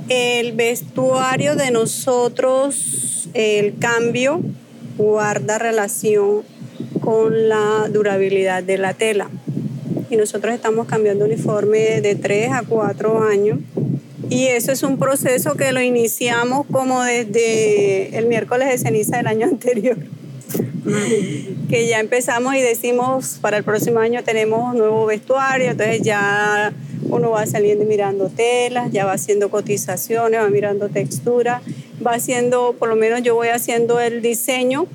El 0.08 0.54
vestuario 0.54 1.56
de 1.56 1.72
nosotros, 1.72 3.30
el 3.34 3.78
cambio 3.78 4.42
guarda 4.98 5.58
relación 5.58 6.44
con 7.02 7.50
la 7.50 7.90
durabilidad 7.92 8.64
de 8.64 8.78
la 8.78 8.94
tela. 8.94 9.30
Y 10.10 10.16
nosotros 10.16 10.54
estamos 10.54 10.88
cambiando 10.88 11.26
uniforme 11.26 12.00
de 12.02 12.16
3 12.16 12.52
a 12.54 12.64
4 12.64 13.24
años 13.24 13.60
y 14.30 14.48
eso 14.48 14.72
es 14.72 14.84
un 14.84 14.98
proceso 14.98 15.56
que 15.56 15.72
lo 15.72 15.82
iniciamos 15.82 16.66
como 16.72 17.04
desde 17.04 18.18
el 18.18 18.26
miércoles 18.28 18.70
de 18.70 18.78
ceniza 18.78 19.18
del 19.18 19.28
año 19.28 19.48
anterior. 19.52 19.98
que 21.70 21.88
ya 21.88 22.00
empezamos 22.00 22.56
y 22.56 22.62
decimos 22.62 23.40
para 23.42 23.58
el 23.58 23.64
próximo 23.64 24.00
año 24.00 24.24
tenemos 24.24 24.74
nuevo 24.76 25.06
vestuario, 25.06 25.72
entonces 25.72 26.02
ya 26.02 26.74
uno 27.10 27.32
va 27.32 27.46
saliendo 27.46 27.84
y 27.84 27.88
mirando 27.88 28.30
telas, 28.30 28.92
ya 28.92 29.06
va 29.06 29.14
haciendo 29.14 29.50
cotizaciones, 29.50 30.40
va 30.40 30.50
mirando 30.50 30.90
textura, 30.90 31.62
va 32.06 32.14
haciendo, 32.14 32.76
por 32.78 32.90
lo 32.90 32.96
menos 32.96 33.22
yo 33.22 33.36
voy 33.36 33.50
haciendo 33.50 34.00
el 34.00 34.22
diseño 34.22 34.88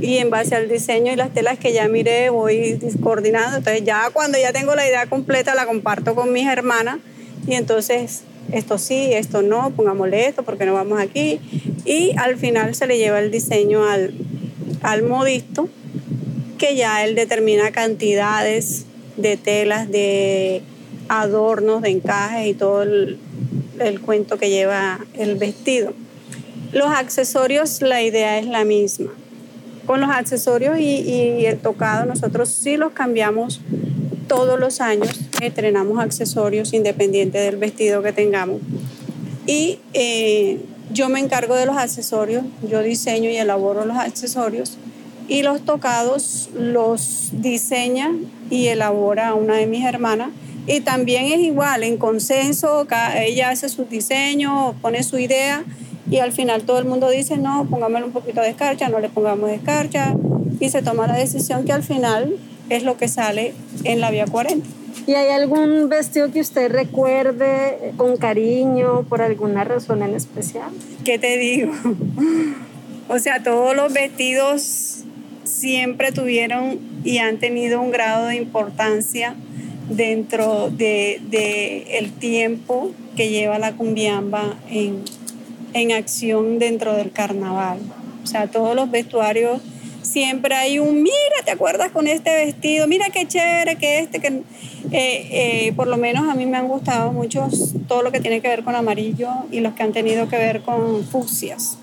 y 0.00 0.16
en 0.16 0.30
base 0.30 0.54
al 0.54 0.68
diseño 0.68 1.12
y 1.12 1.16
las 1.16 1.32
telas 1.32 1.58
que 1.58 1.72
ya 1.72 1.88
miré 1.88 2.30
voy 2.30 2.78
coordinando, 3.02 3.58
entonces 3.58 3.84
ya 3.84 4.10
cuando 4.12 4.38
ya 4.38 4.52
tengo 4.52 4.74
la 4.74 4.86
idea 4.86 5.06
completa 5.06 5.54
la 5.54 5.66
comparto 5.66 6.14
con 6.14 6.32
mis 6.32 6.46
hermanas 6.46 6.98
y 7.46 7.54
entonces 7.54 8.22
esto 8.52 8.78
sí, 8.78 9.12
esto 9.12 9.42
no, 9.42 9.70
pongámosle 9.70 10.26
esto 10.26 10.42
porque 10.42 10.66
no 10.66 10.74
vamos 10.74 11.00
aquí. 11.00 11.40
Y 11.84 12.12
al 12.16 12.36
final 12.36 12.74
se 12.74 12.86
le 12.86 12.98
lleva 12.98 13.20
el 13.20 13.30
diseño 13.30 13.84
al, 13.84 14.12
al 14.82 15.02
modisto, 15.02 15.68
que 16.58 16.76
ya 16.76 17.04
él 17.04 17.14
determina 17.14 17.70
cantidades 17.70 18.84
de 19.16 19.36
telas, 19.36 19.90
de 19.90 20.62
adornos, 21.08 21.82
de 21.82 21.90
encajes 21.90 22.46
y 22.46 22.54
todo 22.54 22.82
el, 22.82 23.18
cuento 24.04 24.38
que 24.38 24.50
lleva 24.50 25.00
el 25.14 25.36
vestido. 25.36 25.94
Los 26.72 26.90
accesorios, 26.90 27.82
la 27.82 28.02
idea 28.02 28.38
es 28.38 28.46
la 28.46 28.64
misma. 28.64 29.10
Con 29.86 30.00
los 30.00 30.10
accesorios 30.10 30.78
y, 30.78 31.00
y 31.00 31.46
el 31.46 31.58
tocado, 31.58 32.04
nosotros 32.04 32.50
sí 32.50 32.76
los 32.76 32.92
cambiamos 32.92 33.60
todos 34.28 34.60
los 34.60 34.80
años 34.80 35.29
estrenamos 35.42 35.98
accesorios 35.98 36.72
independientes 36.72 37.42
del 37.44 37.56
vestido 37.56 38.02
que 38.02 38.12
tengamos. 38.12 38.60
Y 39.46 39.78
eh, 39.94 40.60
yo 40.92 41.08
me 41.08 41.20
encargo 41.20 41.54
de 41.54 41.66
los 41.66 41.76
accesorios, 41.76 42.44
yo 42.68 42.82
diseño 42.82 43.30
y 43.30 43.36
elaboro 43.36 43.84
los 43.84 43.96
accesorios 43.96 44.76
y 45.28 45.42
los 45.42 45.64
tocados 45.64 46.50
los 46.54 47.30
diseña 47.32 48.10
y 48.50 48.66
elabora 48.66 49.34
una 49.34 49.54
de 49.54 49.66
mis 49.66 49.84
hermanas. 49.84 50.30
Y 50.66 50.80
también 50.80 51.26
es 51.26 51.40
igual, 51.40 51.84
en 51.84 51.96
consenso, 51.96 52.86
ella 53.16 53.50
hace 53.50 53.68
su 53.68 53.84
diseño, 53.84 54.74
pone 54.82 55.02
su 55.02 55.18
idea 55.18 55.64
y 56.10 56.18
al 56.18 56.32
final 56.32 56.64
todo 56.64 56.78
el 56.78 56.84
mundo 56.84 57.08
dice, 57.08 57.38
no, 57.38 57.66
pongámosle 57.70 58.06
un 58.06 58.12
poquito 58.12 58.40
de 58.40 58.48
escarcha, 58.50 58.88
no 58.88 58.98
le 58.98 59.08
pongamos 59.08 59.50
escarcha 59.50 60.14
y 60.58 60.68
se 60.68 60.82
toma 60.82 61.06
la 61.06 61.16
decisión 61.16 61.64
que 61.64 61.72
al 61.72 61.82
final 61.82 62.36
es 62.70 62.84
lo 62.84 62.96
que 62.96 63.08
sale 63.08 63.52
en 63.84 64.00
la 64.00 64.10
vía 64.10 64.24
40. 64.26 64.66
¿Y 65.06 65.14
hay 65.14 65.30
algún 65.30 65.88
vestido 65.88 66.30
que 66.30 66.40
usted 66.40 66.70
recuerde 66.70 67.92
con 67.96 68.16
cariño 68.16 69.04
por 69.08 69.22
alguna 69.22 69.64
razón 69.64 70.02
en 70.02 70.14
especial? 70.14 70.70
¿Qué 71.04 71.18
te 71.18 71.36
digo? 71.36 71.72
O 73.08 73.18
sea, 73.18 73.42
todos 73.42 73.74
los 73.74 73.92
vestidos 73.92 75.02
siempre 75.42 76.12
tuvieron 76.12 76.78
y 77.02 77.18
han 77.18 77.38
tenido 77.38 77.80
un 77.80 77.90
grado 77.90 78.26
de 78.26 78.36
importancia 78.36 79.34
dentro 79.88 80.70
de, 80.70 81.20
de 81.28 81.98
el 81.98 82.12
tiempo 82.12 82.92
que 83.16 83.30
lleva 83.30 83.58
la 83.58 83.72
cumbiamba 83.72 84.54
en, 84.70 85.02
en 85.72 85.92
acción 85.92 86.58
dentro 86.58 86.94
del 86.94 87.10
carnaval. 87.10 87.78
O 88.22 88.26
sea, 88.26 88.46
todos 88.46 88.76
los 88.76 88.90
vestuarios 88.90 89.60
siempre 90.02 90.54
hay 90.54 90.78
un, 90.78 91.02
mira, 91.02 91.14
¿te 91.44 91.50
acuerdas 91.50 91.90
con 91.90 92.06
este 92.06 92.34
vestido? 92.34 92.86
Mira 92.86 93.10
qué 93.10 93.26
chévere 93.26 93.76
que 93.76 93.98
este, 94.00 94.20
que 94.20 94.28
eh, 94.28 94.42
eh, 94.92 95.72
por 95.76 95.86
lo 95.86 95.96
menos 95.96 96.28
a 96.28 96.34
mí 96.34 96.46
me 96.46 96.56
han 96.56 96.68
gustado 96.68 97.12
mucho 97.12 97.48
todo 97.86 98.02
lo 98.02 98.10
que 98.12 98.20
tiene 98.20 98.40
que 98.40 98.48
ver 98.48 98.64
con 98.64 98.74
amarillo 98.74 99.28
y 99.50 99.60
los 99.60 99.74
que 99.74 99.82
han 99.82 99.92
tenido 99.92 100.28
que 100.28 100.36
ver 100.36 100.62
con 100.62 101.04
fucsias, 101.04 101.78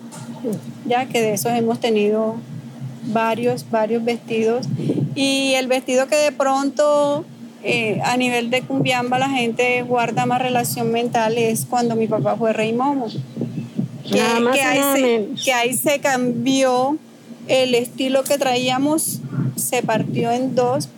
ya 0.86 1.06
que 1.06 1.22
de 1.22 1.34
esos 1.34 1.52
hemos 1.54 1.80
tenido 1.80 2.36
varios, 3.06 3.70
varios 3.70 4.04
vestidos. 4.04 4.68
Y 5.16 5.54
el 5.54 5.68
vestido 5.68 6.08
que 6.08 6.16
de 6.16 6.32
pronto 6.32 7.26
eh, 7.64 8.00
a 8.04 8.18
nivel 8.18 8.50
de 8.50 8.62
cumbiamba 8.62 9.20
la 9.20 9.30
gente 9.30 9.82
guarda 9.84 10.26
más 10.26 10.42
relación 10.42 10.92
mental 10.92 11.38
es 11.38 11.66
cuando 11.66 11.96
mi 11.96 12.08
papá 12.08 12.36
fue 12.36 12.54
rey 12.54 12.74
momo. 12.74 13.08
Que, 14.04 14.22
que 15.44 15.54
ahí 15.54 15.74
se 15.74 16.00
cambió 16.00 16.98
el 17.48 17.76
estilo 17.76 18.24
que 18.24 18.38
traíamos 18.38 19.22
se 19.56 19.82
partió 19.84 20.32
en 20.32 20.56
dos 20.56 20.90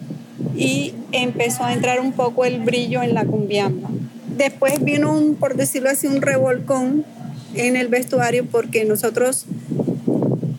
y 0.55 0.93
empezó 1.11 1.63
a 1.63 1.73
entrar 1.73 1.99
un 1.99 2.11
poco 2.11 2.45
el 2.45 2.61
brillo 2.61 3.01
en 3.01 3.13
la 3.13 3.25
cumbiamba. 3.25 3.89
Después 4.37 4.83
vino 4.83 5.13
un, 5.13 5.35
por 5.35 5.55
decirlo 5.55 5.89
así, 5.89 6.07
un 6.07 6.21
revolcón 6.21 7.05
en 7.55 7.75
el 7.75 7.87
vestuario 7.87 8.45
porque 8.45 8.85
nosotros 8.85 9.45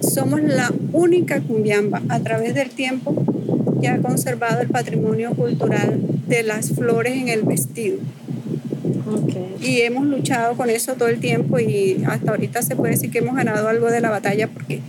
somos 0.00 0.42
la 0.42 0.72
única 0.92 1.40
cumbiamba 1.40 2.02
a 2.08 2.20
través 2.20 2.54
del 2.54 2.70
tiempo 2.70 3.14
que 3.80 3.88
ha 3.88 3.98
conservado 3.98 4.60
el 4.60 4.68
patrimonio 4.68 5.30
cultural 5.34 6.00
de 6.26 6.42
las 6.42 6.70
flores 6.70 7.16
en 7.16 7.28
el 7.28 7.42
vestido. 7.42 7.98
Y 9.60 9.80
hemos 9.80 10.06
luchado 10.06 10.56
con 10.56 10.70
eso 10.70 10.94
todo 10.94 11.08
el 11.08 11.20
tiempo 11.20 11.58
y 11.58 12.02
hasta 12.06 12.30
ahorita 12.30 12.62
se 12.62 12.76
puede 12.76 12.92
decir 12.92 13.10
que 13.10 13.18
hemos 13.18 13.34
ganado 13.34 13.68
algo 13.68 13.90
de 13.90 14.00
la 14.00 14.10
batalla 14.10 14.48
porque 14.48 14.80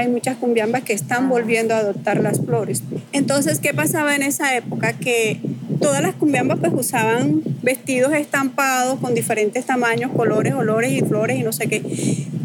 hay 0.00 0.08
muchas 0.08 0.36
cumbiambas 0.36 0.82
que 0.82 0.92
están 0.92 1.28
volviendo 1.28 1.74
a 1.74 1.78
adoptar 1.78 2.20
las 2.20 2.40
flores. 2.40 2.82
Entonces, 3.12 3.60
¿qué 3.60 3.74
pasaba 3.74 4.16
en 4.16 4.22
esa 4.22 4.56
época? 4.56 4.94
Que 4.94 5.40
todas 5.80 6.02
las 6.02 6.14
cumbiambas 6.14 6.58
pues 6.58 6.72
usaban 6.74 7.42
vestidos 7.62 8.12
estampados 8.12 8.98
con 9.00 9.14
diferentes 9.14 9.64
tamaños, 9.66 10.10
colores, 10.12 10.54
olores 10.54 10.92
y 10.92 11.00
flores 11.00 11.38
y 11.38 11.42
no 11.42 11.52
sé 11.52 11.68
qué. 11.68 11.82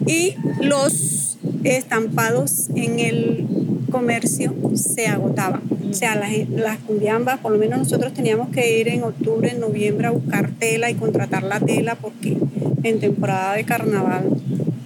Y 0.05 0.35
los 0.61 1.37
estampados 1.63 2.69
en 2.75 2.99
el 2.99 3.47
comercio 3.89 4.53
se 4.75 5.07
agotaban. 5.07 5.61
O 5.89 5.93
sea, 5.93 6.15
las, 6.15 6.31
las 6.49 6.77
cumbiambas, 6.79 7.39
por 7.39 7.51
lo 7.51 7.57
menos 7.57 7.79
nosotros 7.79 8.13
teníamos 8.13 8.49
que 8.49 8.79
ir 8.79 8.89
en 8.89 9.03
octubre, 9.03 9.49
en 9.49 9.61
noviembre 9.61 10.07
a 10.07 10.11
buscar 10.11 10.51
tela 10.51 10.89
y 10.89 10.95
contratar 10.95 11.43
la 11.43 11.59
tela 11.59 11.95
porque 11.95 12.37
en 12.85 12.99
temporada 12.99 13.55
de 13.55 13.63
carnaval 13.63 14.29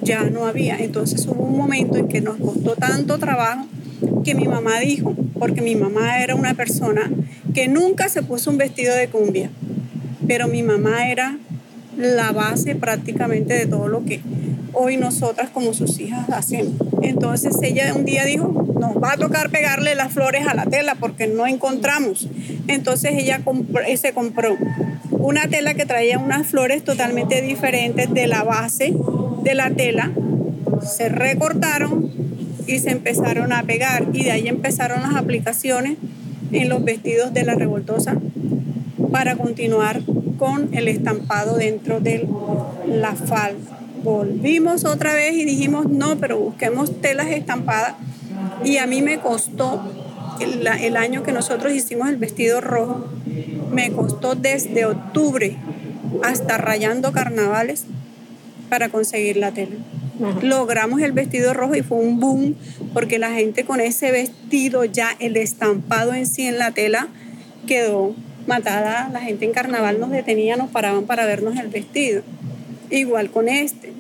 ya 0.02 0.24
no 0.24 0.46
había. 0.46 0.78
Entonces 0.78 1.26
hubo 1.28 1.44
un 1.44 1.58
momento 1.58 1.98
en 1.98 2.08
que 2.08 2.22
nos 2.22 2.38
costó 2.38 2.76
tanto 2.76 3.18
trabajo 3.18 3.68
que 4.24 4.36
mi 4.36 4.48
mamá 4.48 4.80
dijo, 4.80 5.16
porque 5.38 5.62
mi 5.62 5.76
mamá 5.76 6.24
era 6.24 6.36
una 6.36 6.54
persona 6.54 7.12
que 7.54 7.68
nunca 7.68 8.10
se 8.10 8.24
puso 8.24 8.50
un 8.50 8.58
vestido 8.58 8.96
de 8.96 9.10
cumbia, 9.10 9.50
pero 10.28 10.48
mi 10.48 10.64
mamá 10.64 11.10
era 11.10 11.38
la 11.98 12.32
base 12.32 12.76
prácticamente 12.76 13.54
de 13.54 13.66
todo 13.66 13.88
lo 13.88 14.06
que 14.06 14.22
hoy 14.74 14.98
nosotras 14.98 15.50
como 15.50 15.74
sus 15.74 16.00
hijas 16.00 16.30
hacemos. 16.30 16.74
Entonces 17.02 17.56
ella 17.62 17.94
un 17.94 18.06
día 18.06 18.24
dijo, 18.24 18.48
nos 18.80 18.96
va 19.04 19.14
a 19.14 19.18
tocar 19.18 19.50
pegarle 19.50 19.96
las 19.96 20.14
flores 20.14 20.48
a 20.48 20.54
la 20.54 20.66
tela 20.66 20.96
porque 20.96 21.28
no 21.28 21.46
encontramos. 21.48 22.28
Entonces 22.68 23.12
ella 23.16 23.42
se 23.98 24.14
compró 24.14 24.56
una 25.20 25.48
tela 25.48 25.74
que 25.74 25.86
traía 25.86 26.18
unas 26.18 26.48
flores 26.48 26.84
totalmente 26.84 27.42
diferentes 27.42 28.12
de 28.14 28.28
la 28.28 28.44
base 28.44 28.94
de 29.44 29.54
la 29.54 29.70
tela, 29.70 30.12
se 30.82 31.10
recortaron 31.10 32.10
y 32.68 32.80
se 32.80 32.92
empezaron 32.92 33.52
a 33.52 33.64
pegar 33.64 34.08
y 34.14 34.24
de 34.24 34.32
ahí 34.32 34.48
empezaron 34.48 35.02
las 35.02 35.16
aplicaciones 35.16 35.98
en 36.52 36.70
los 36.70 36.84
vestidos 36.84 37.34
de 37.34 37.44
la 37.44 37.56
revoltosa 37.56 38.16
para 39.12 39.36
continuar 39.36 40.02
con 40.38 40.74
el 40.74 40.88
estampado 40.88 41.58
dentro 41.58 42.00
de 42.00 42.28
la 42.88 43.14
falda. 43.16 43.80
Volvimos 44.04 44.86
otra 44.86 45.14
vez 45.14 45.34
y 45.34 45.44
dijimos, 45.44 45.90
no, 45.90 46.18
pero 46.18 46.40
busquemos 46.40 47.02
telas 47.02 47.28
estampadas 47.28 47.96
y 48.64 48.78
a 48.78 48.88
mí 48.88 49.02
me 49.02 49.20
costó 49.20 49.82
el, 50.40 50.68
el 50.68 50.98
año 50.98 51.24
que 51.24 51.32
nosotros 51.32 51.74
hicimos 51.74 52.10
el 52.10 52.18
vestido 52.18 52.62
rojo, 52.62 53.08
me 53.72 53.92
costó 53.92 54.36
desde 54.36 54.86
octubre 54.86 55.58
hasta 56.24 56.58
rayando 56.58 57.12
carnavales 57.12 57.86
para 58.70 58.90
conseguir 58.90 59.38
la 59.38 59.52
tela. 59.52 59.76
Logramos 60.42 61.02
el 61.02 61.14
vestido 61.14 61.54
rojo 61.54 61.76
y 61.76 61.82
fue 61.82 61.98
un 61.98 62.20
boom 62.20 62.56
porque 62.94 63.20
la 63.20 63.32
gente 63.32 63.64
con 63.64 63.80
ese 63.80 64.12
vestido 64.12 64.84
ya, 64.84 65.16
el 65.20 65.38
estampado 65.38 66.14
en 66.14 66.26
sí 66.26 66.46
en 66.46 66.58
la 66.58 66.72
tela, 66.72 67.08
quedó 67.68 68.16
matada. 68.48 69.10
La 69.14 69.22
gente 69.22 69.46
en 69.46 69.54
carnaval 69.54 70.00
nos 70.00 70.10
detenía, 70.10 70.58
nos 70.58 70.70
paraban 70.70 71.06
para 71.06 71.26
vernos 71.26 71.58
el 71.58 71.68
vestido. 71.68 72.24
Igual 72.90 73.30
con 73.30 73.48
este, 73.48 73.94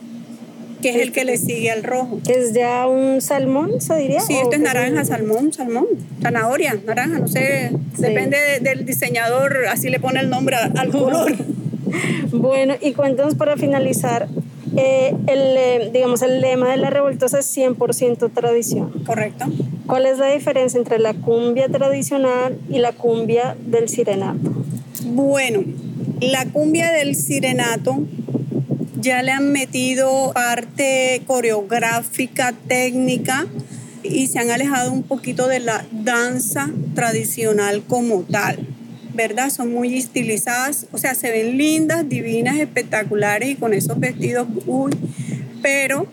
que 0.81 0.89
es 0.89 0.95
el 0.97 1.11
que 1.11 1.25
le 1.25 1.37
sigue 1.37 1.71
al 1.71 1.83
rojo. 1.83 2.19
¿Es 2.27 2.53
ya 2.53 2.87
un 2.87 3.21
salmón, 3.21 3.81
se 3.81 3.95
diría? 3.95 4.19
Sí, 4.21 4.35
esto 4.35 4.53
es 4.53 4.59
naranja, 4.59 5.05
salmón, 5.05 5.53
salmón, 5.53 5.87
zanahoria, 6.21 6.79
naranja, 6.85 7.19
no 7.19 7.27
sé, 7.27 7.71
depende 7.97 8.37
del 8.61 8.85
diseñador, 8.85 9.67
así 9.69 9.89
le 9.89 9.99
pone 9.99 10.19
el 10.19 10.29
nombre 10.29 10.55
al 10.55 10.89
color. 10.91 11.33
bueno, 12.31 12.75
y 12.81 12.93
cuéntanos 12.93 13.35
para 13.35 13.57
finalizar, 13.57 14.27
eh, 14.77 15.15
el, 15.27 15.57
eh, 15.57 15.89
digamos, 15.91 16.21
el 16.21 16.41
lema 16.41 16.69
de 16.69 16.77
la 16.77 16.89
revoltosa 16.89 17.39
es 17.39 17.57
100% 17.57 18.31
tradición. 18.33 18.91
Correcto. 19.05 19.45
¿Cuál 19.87 20.05
es 20.05 20.19
la 20.19 20.31
diferencia 20.31 20.77
entre 20.77 20.99
la 20.99 21.13
cumbia 21.13 21.67
tradicional 21.67 22.57
y 22.69 22.77
la 22.77 22.91
cumbia 22.91 23.55
del 23.65 23.89
sirenato? 23.89 24.51
Bueno, 25.05 25.63
la 26.21 26.45
cumbia 26.45 26.91
del 26.91 27.15
sirenato 27.15 28.03
ya 29.01 29.21
le 29.23 29.31
han 29.31 29.51
metido 29.51 30.31
parte 30.33 31.21
coreográfica, 31.25 32.53
técnica 32.67 33.45
y 34.03 34.27
se 34.27 34.39
han 34.39 34.49
alejado 34.49 34.91
un 34.91 35.03
poquito 35.03 35.47
de 35.47 35.59
la 35.59 35.85
danza 35.91 36.69
tradicional 36.95 37.83
como 37.87 38.23
tal. 38.23 38.67
¿verdad? 39.13 39.49
Son 39.49 39.73
muy 39.73 39.97
estilizadas, 39.97 40.85
o 40.93 40.97
sea, 40.97 41.13
se 41.13 41.29
ven 41.29 41.57
lindas, 41.57 42.07
divinas, 42.07 42.55
espectaculares 42.57 43.49
y 43.49 43.55
con 43.55 43.73
esos 43.73 43.99
vestidos, 43.99 44.47
uy, 44.65 44.93
pero 45.61 46.07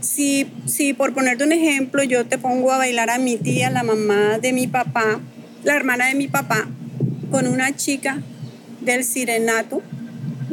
si, 0.00 0.46
si 0.66 0.92
por 0.92 1.12
ponerte 1.14 1.42
un 1.42 1.50
ejemplo, 1.50 2.04
yo 2.04 2.26
te 2.26 2.38
pongo 2.38 2.70
a 2.70 2.78
bailar 2.78 3.10
a 3.10 3.18
mi 3.18 3.38
tía, 3.38 3.70
la 3.70 3.82
mamá 3.82 4.38
de 4.38 4.52
mi 4.52 4.68
papá, 4.68 5.20
la 5.64 5.74
hermana 5.74 6.06
de 6.06 6.14
mi 6.14 6.28
papá, 6.28 6.68
con 7.30 7.48
una 7.48 7.74
chica 7.74 8.22
del 8.82 9.02
sirenato, 9.02 9.82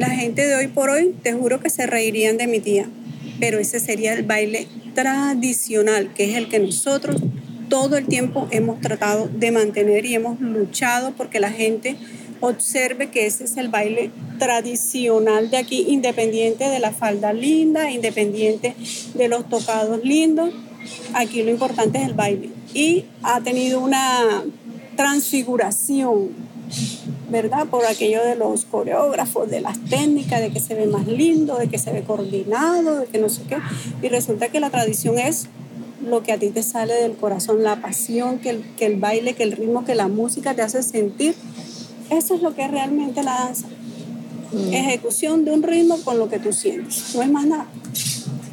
la 0.02 0.10
gente 0.10 0.44
de 0.44 0.56
hoy 0.56 0.66
por 0.66 0.90
hoy, 0.90 1.14
te 1.22 1.32
juro 1.32 1.60
que 1.60 1.70
se 1.70 1.86
reirían 1.86 2.36
de 2.36 2.48
mi 2.48 2.58
tía, 2.58 2.86
pero 3.38 3.60
ese 3.60 3.78
sería 3.78 4.12
el 4.14 4.24
baile 4.24 4.66
tradicional, 4.96 6.12
que 6.12 6.28
es 6.28 6.36
el 6.36 6.48
que 6.48 6.58
nosotros 6.58 7.22
todo 7.68 7.96
el 7.96 8.06
tiempo 8.06 8.48
hemos 8.50 8.80
tratado 8.80 9.28
de 9.32 9.52
mantener 9.52 10.04
y 10.04 10.16
hemos 10.16 10.40
luchado 10.40 11.12
porque 11.16 11.38
la 11.38 11.52
gente 11.52 11.94
observe 12.40 13.10
que 13.10 13.26
ese 13.26 13.44
es 13.44 13.56
el 13.56 13.68
baile 13.68 14.10
tradicional 14.40 15.52
de 15.52 15.58
aquí, 15.58 15.86
independiente 15.86 16.68
de 16.68 16.80
la 16.80 16.90
falda 16.90 17.32
linda, 17.32 17.88
independiente 17.88 18.74
de 19.14 19.28
los 19.28 19.48
tocados 19.48 20.02
lindos. 20.02 20.52
Aquí 21.14 21.44
lo 21.44 21.52
importante 21.52 21.98
es 21.98 22.08
el 22.08 22.14
baile. 22.14 22.50
Y 22.74 23.04
ha 23.22 23.40
tenido 23.40 23.78
una 23.78 24.42
transfiguración, 24.96 26.30
¿verdad? 27.30 27.66
Por 27.66 27.86
aquello 27.86 28.22
de 28.24 28.36
los 28.36 28.64
coreógrafos, 28.64 29.50
de 29.50 29.60
las 29.60 29.78
técnicas, 29.84 30.40
de 30.40 30.50
que 30.50 30.60
se 30.60 30.74
ve 30.74 30.86
más 30.86 31.06
lindo, 31.06 31.56
de 31.56 31.68
que 31.68 31.78
se 31.78 31.92
ve 31.92 32.02
coordinado, 32.02 33.00
de 33.00 33.06
que 33.06 33.18
no 33.18 33.28
sé 33.28 33.42
qué. 33.48 33.58
Y 34.02 34.08
resulta 34.08 34.48
que 34.48 34.60
la 34.60 34.70
tradición 34.70 35.18
es 35.18 35.46
lo 36.04 36.22
que 36.22 36.32
a 36.32 36.38
ti 36.38 36.50
te 36.50 36.62
sale 36.62 36.94
del 36.94 37.16
corazón, 37.16 37.62
la 37.62 37.80
pasión 37.80 38.38
que 38.38 38.50
el, 38.50 38.64
que 38.76 38.86
el 38.86 38.96
baile, 38.96 39.34
que 39.34 39.44
el 39.44 39.52
ritmo, 39.52 39.84
que 39.84 39.94
la 39.94 40.08
música 40.08 40.54
te 40.54 40.62
hace 40.62 40.82
sentir. 40.82 41.34
Eso 42.10 42.34
es 42.34 42.42
lo 42.42 42.54
que 42.54 42.64
es 42.64 42.70
realmente 42.70 43.22
la 43.22 43.34
danza. 43.34 43.68
Mm. 44.52 44.72
Ejecución 44.74 45.44
de 45.44 45.52
un 45.52 45.62
ritmo 45.62 45.98
con 46.02 46.18
lo 46.18 46.28
que 46.28 46.38
tú 46.38 46.52
sientes, 46.52 47.14
no 47.14 47.22
es 47.22 47.30
más 47.30 47.46
nada. 47.46 47.66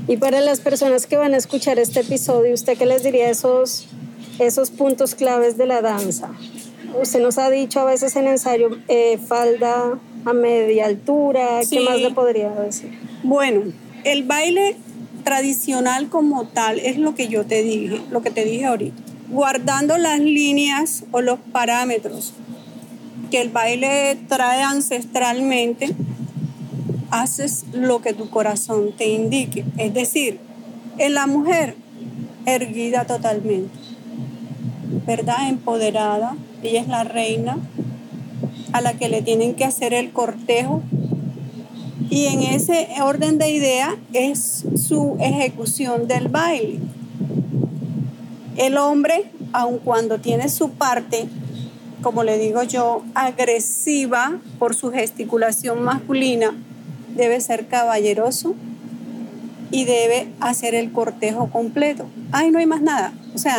Y 0.07 0.17
para 0.17 0.41
las 0.41 0.59
personas 0.59 1.05
que 1.05 1.17
van 1.17 1.33
a 1.33 1.37
escuchar 1.37 1.77
este 1.77 1.99
episodio, 1.99 2.53
¿usted 2.53 2.77
qué 2.77 2.85
les 2.85 3.03
diría 3.03 3.29
esos, 3.29 3.85
esos 4.39 4.71
puntos 4.71 5.13
claves 5.13 5.57
de 5.57 5.67
la 5.67 5.81
danza? 5.81 6.31
Usted 6.95 7.21
nos 7.21 7.37
ha 7.37 7.49
dicho 7.49 7.79
a 7.79 7.85
veces 7.85 8.15
en 8.15 8.27
ensayo 8.27 8.69
eh, 8.87 9.17
falda 9.17 9.99
a 10.25 10.33
media 10.33 10.85
altura, 10.85 11.61
¿qué 11.69 11.79
más 11.81 11.99
le 11.99 12.11
podría 12.11 12.49
decir? 12.51 12.97
Bueno, 13.23 13.71
el 14.03 14.23
baile 14.23 14.75
tradicional 15.23 16.09
como 16.09 16.47
tal 16.47 16.79
es 16.79 16.97
lo 16.97 17.15
que 17.15 17.27
yo 17.27 17.45
te 17.45 17.63
dije, 17.63 18.01
lo 18.09 18.21
que 18.21 18.31
te 18.31 18.45
dije 18.45 18.65
ahorita. 18.65 19.01
Guardando 19.29 19.97
las 19.97 20.19
líneas 20.19 21.03
o 21.11 21.21
los 21.21 21.39
parámetros 21.51 22.33
que 23.29 23.41
el 23.41 23.49
baile 23.49 24.17
trae 24.27 24.63
ancestralmente, 24.63 25.89
haces 27.11 27.65
lo 27.73 28.01
que 28.01 28.13
tu 28.13 28.29
corazón 28.29 28.91
te 28.97 29.07
indique. 29.07 29.65
Es 29.77 29.93
decir, 29.93 30.39
en 30.97 31.13
la 31.13 31.27
mujer, 31.27 31.75
erguida 32.45 33.05
totalmente, 33.05 33.69
¿verdad? 35.05 35.49
Empoderada, 35.49 36.35
ella 36.63 36.81
es 36.81 36.87
la 36.87 37.03
reina 37.03 37.57
a 38.71 38.81
la 38.81 38.93
que 38.93 39.09
le 39.09 39.21
tienen 39.21 39.55
que 39.55 39.65
hacer 39.65 39.93
el 39.93 40.11
cortejo 40.11 40.81
y 42.09 42.25
en 42.25 42.41
ese 42.41 42.87
orden 43.01 43.37
de 43.37 43.51
idea 43.51 43.95
es 44.13 44.65
su 44.75 45.17
ejecución 45.19 46.07
del 46.07 46.27
baile. 46.27 46.79
El 48.57 48.77
hombre, 48.77 49.31
aun 49.53 49.77
cuando 49.77 50.19
tiene 50.19 50.49
su 50.49 50.71
parte, 50.71 51.27
como 52.01 52.23
le 52.23 52.39
digo 52.39 52.63
yo, 52.63 53.03
agresiva 53.13 54.39
por 54.57 54.75
su 54.75 54.91
gesticulación 54.91 55.83
masculina, 55.83 56.55
debe 57.15 57.39
ser 57.41 57.67
caballeroso 57.67 58.55
y 59.71 59.85
debe 59.85 60.29
hacer 60.39 60.73
el 60.73 60.91
cortejo 60.91 61.51
completo. 61.51 62.05
Ay, 62.31 62.49
no 62.49 62.57
hay 62.57 62.65
más 62.65 62.81
nada. 62.81 63.13
O 63.35 63.37
sea, 63.37 63.57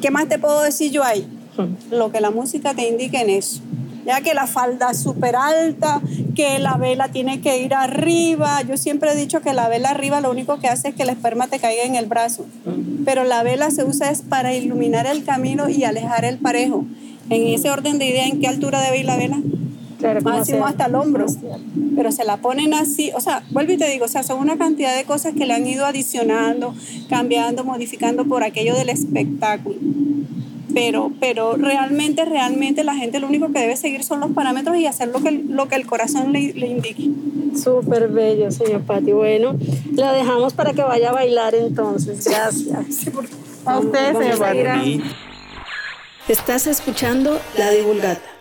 ¿qué 0.00 0.10
más 0.10 0.28
te 0.28 0.38
puedo 0.38 0.62
decir 0.62 0.90
yo 0.90 1.04
ahí? 1.04 1.26
Hmm. 1.56 1.94
Lo 1.94 2.12
que 2.12 2.20
la 2.20 2.30
música 2.30 2.74
te 2.74 2.88
indique 2.88 3.20
en 3.20 3.30
eso 3.30 3.60
ya 4.06 4.20
que 4.20 4.34
la 4.34 4.46
falda 4.46 4.92
es 4.92 5.00
súper 5.00 5.34
alta, 5.34 6.00
que 6.34 6.60
la 6.60 6.76
vela 6.76 7.08
tiene 7.08 7.40
que 7.40 7.60
ir 7.60 7.74
arriba. 7.74 8.62
Yo 8.62 8.76
siempre 8.76 9.10
he 9.10 9.16
dicho 9.16 9.40
que 9.42 9.52
la 9.52 9.68
vela 9.68 9.90
arriba 9.90 10.20
lo 10.20 10.30
único 10.30 10.60
que 10.60 10.68
hace 10.68 10.88
es 10.88 10.94
que 10.94 11.02
el 11.02 11.10
esperma 11.10 11.48
te 11.48 11.58
caiga 11.58 11.82
en 11.82 11.96
el 11.96 12.06
brazo, 12.06 12.46
pero 13.04 13.24
la 13.24 13.42
vela 13.42 13.70
se 13.70 13.84
usa 13.84 14.10
es 14.10 14.22
para 14.22 14.54
iluminar 14.54 15.06
el 15.06 15.24
camino 15.24 15.68
y 15.68 15.82
alejar 15.82 16.24
el 16.24 16.38
parejo. 16.38 16.86
En 17.28 17.48
ese 17.48 17.68
orden 17.70 17.98
de 17.98 18.06
idea, 18.06 18.26
¿en 18.28 18.40
qué 18.40 18.46
altura 18.46 18.80
debe 18.80 19.00
ir 19.00 19.06
la 19.06 19.16
vela? 19.16 19.40
Claro, 19.98 20.20
máximo 20.22 20.66
hasta 20.66 20.86
el 20.86 20.94
hombro. 20.94 21.26
Pero 21.94 22.12
se 22.12 22.24
la 22.24 22.36
ponen 22.36 22.74
así, 22.74 23.10
o 23.14 23.20
sea, 23.20 23.42
vuelvo 23.50 23.72
y 23.72 23.76
te 23.78 23.88
digo, 23.88 24.04
o 24.04 24.08
sea, 24.08 24.22
son 24.22 24.40
una 24.40 24.58
cantidad 24.58 24.94
de 24.96 25.04
cosas 25.04 25.34
que 25.34 25.46
le 25.46 25.54
han 25.54 25.66
ido 25.66 25.86
adicionando, 25.86 26.74
cambiando, 27.08 27.64
modificando 27.64 28.24
por 28.26 28.44
aquello 28.44 28.74
del 28.74 28.90
espectáculo 28.90 29.76
pero, 30.76 31.10
pero 31.20 31.56
realmente, 31.56 32.26
realmente 32.26 32.84
la 32.84 32.94
gente 32.94 33.18
lo 33.18 33.28
único 33.28 33.50
que 33.50 33.60
debe 33.60 33.78
seguir 33.78 34.04
son 34.04 34.20
los 34.20 34.32
parámetros 34.32 34.76
y 34.76 34.84
hacer 34.84 35.08
lo 35.08 35.22
que, 35.22 35.30
lo 35.30 35.68
que 35.68 35.74
el 35.74 35.86
corazón 35.86 36.34
le, 36.34 36.52
le 36.52 36.66
indique. 36.66 37.08
Súper 37.56 38.08
bello, 38.08 38.50
señor 38.50 38.82
Pati. 38.82 39.12
Bueno, 39.12 39.56
la 39.94 40.12
dejamos 40.12 40.52
para 40.52 40.74
que 40.74 40.82
vaya 40.82 41.08
a 41.08 41.12
bailar 41.12 41.54
entonces. 41.54 42.22
Gracias. 42.26 43.06
a 43.64 43.78
usted, 43.78 44.18
señor 44.18 44.38
Pati. 44.38 45.02
Estás 46.28 46.66
escuchando 46.66 47.40
La 47.56 47.70
Divulgata. 47.70 48.35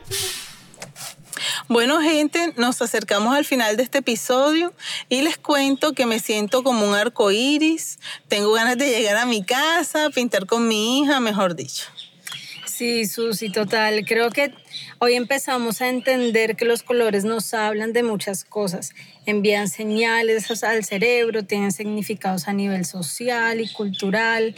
Bueno, 1.68 2.00
gente, 2.00 2.54
nos 2.58 2.80
acercamos 2.84 3.36
al 3.36 3.44
final 3.44 3.76
de 3.76 3.82
este 3.82 3.98
episodio 3.98 4.72
y 5.10 5.24
les 5.24 5.38
cuento 5.40 5.94
que 5.94 6.06
me 6.06 6.20
siento 6.20 6.64
como 6.64 6.88
un 6.88 6.94
arco 6.94 7.32
iris. 7.32 7.98
Tengo 8.28 8.54
ganas 8.54 8.78
de 8.78 8.88
llegar 8.92 9.18
a 9.18 9.26
mi 9.26 9.44
casa, 9.44 10.12
pintar 10.12 10.46
con 10.46 10.68
mi 10.68 11.00
hija, 11.00 11.20
mejor 11.20 11.56
dicho. 11.56 11.86
Sí, 12.68 13.08
Susi, 13.08 13.50
total. 13.50 14.06
Creo 14.06 14.30
que 14.30 14.54
hoy 15.00 15.16
empezamos 15.16 15.82
a 15.82 15.90
entender 15.90 16.56
que 16.56 16.66
los 16.66 16.84
colores 16.84 17.26
nos 17.26 17.52
hablan 17.56 17.94
de 17.94 18.04
muchas 18.04 18.44
cosas. 18.46 18.92
Envían 19.26 19.68
señales 19.68 20.64
al 20.64 20.86
cerebro, 20.86 21.46
tienen 21.46 21.72
significados 21.72 22.48
a 22.48 22.54
nivel 22.54 22.86
social 22.86 23.60
y 23.60 23.68
cultural, 23.70 24.56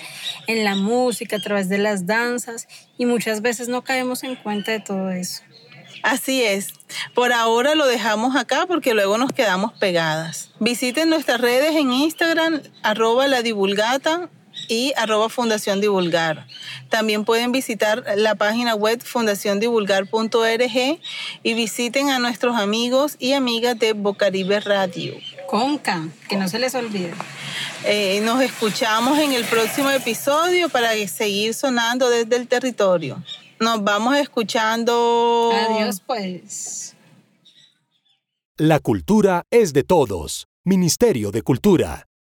en 0.47 0.65
la 0.65 0.75
música, 0.75 1.37
a 1.37 1.41
través 1.41 1.69
de 1.69 1.77
las 1.77 2.05
danzas, 2.05 2.67
y 2.97 3.05
muchas 3.05 3.41
veces 3.41 3.69
no 3.69 3.85
caemos 3.85 4.23
en 4.23 4.35
cuenta 4.35 4.73
de 4.73 4.81
todo 4.81 5.09
eso. 5.11 5.46
Así 6.03 6.43
es. 6.43 6.73
Por 7.13 7.33
ahora 7.33 7.75
lo 7.75 7.85
dejamos 7.85 8.35
acá 8.35 8.65
porque 8.67 8.93
luego 8.93 9.17
nos 9.17 9.31
quedamos 9.31 9.73
pegadas. 9.73 10.51
Visiten 10.59 11.09
nuestras 11.09 11.41
redes 11.41 11.75
en 11.75 11.91
Instagram, 11.91 12.61
arroba 12.83 13.27
la 13.27 13.41
divulgata 13.41 14.29
y 14.67 14.93
arroba 14.97 15.29
Fundación 15.29 15.81
Divulgar. 15.81 16.47
También 16.89 17.25
pueden 17.25 17.51
visitar 17.51 18.03
la 18.15 18.35
página 18.35 18.75
web 18.75 19.01
fundaciondivulgar.org 19.03 20.99
y 21.43 21.53
visiten 21.53 22.09
a 22.09 22.19
nuestros 22.19 22.55
amigos 22.55 23.15
y 23.19 23.33
amigas 23.33 23.77
de 23.77 23.93
Bocaribe 23.93 24.59
Radio. 24.59 25.13
Conca, 25.47 26.07
que 26.27 26.37
no 26.37 26.47
se 26.47 26.59
les 26.59 26.75
olvide. 26.75 27.13
Eh, 27.85 28.21
nos 28.23 28.41
escuchamos 28.41 29.17
en 29.19 29.33
el 29.33 29.45
próximo 29.45 29.89
episodio 29.91 30.69
para 30.69 30.91
seguir 31.07 31.53
sonando 31.53 32.09
desde 32.09 32.35
el 32.35 32.47
territorio. 32.47 33.23
Nos 33.59 33.83
vamos 33.83 34.17
escuchando. 34.17 35.51
Adiós, 35.53 36.01
pues. 36.05 36.95
La 38.57 38.79
cultura 38.79 39.43
es 39.51 39.73
de 39.73 39.83
todos. 39.83 40.47
Ministerio 40.65 41.31
de 41.31 41.41
Cultura. 41.43 42.06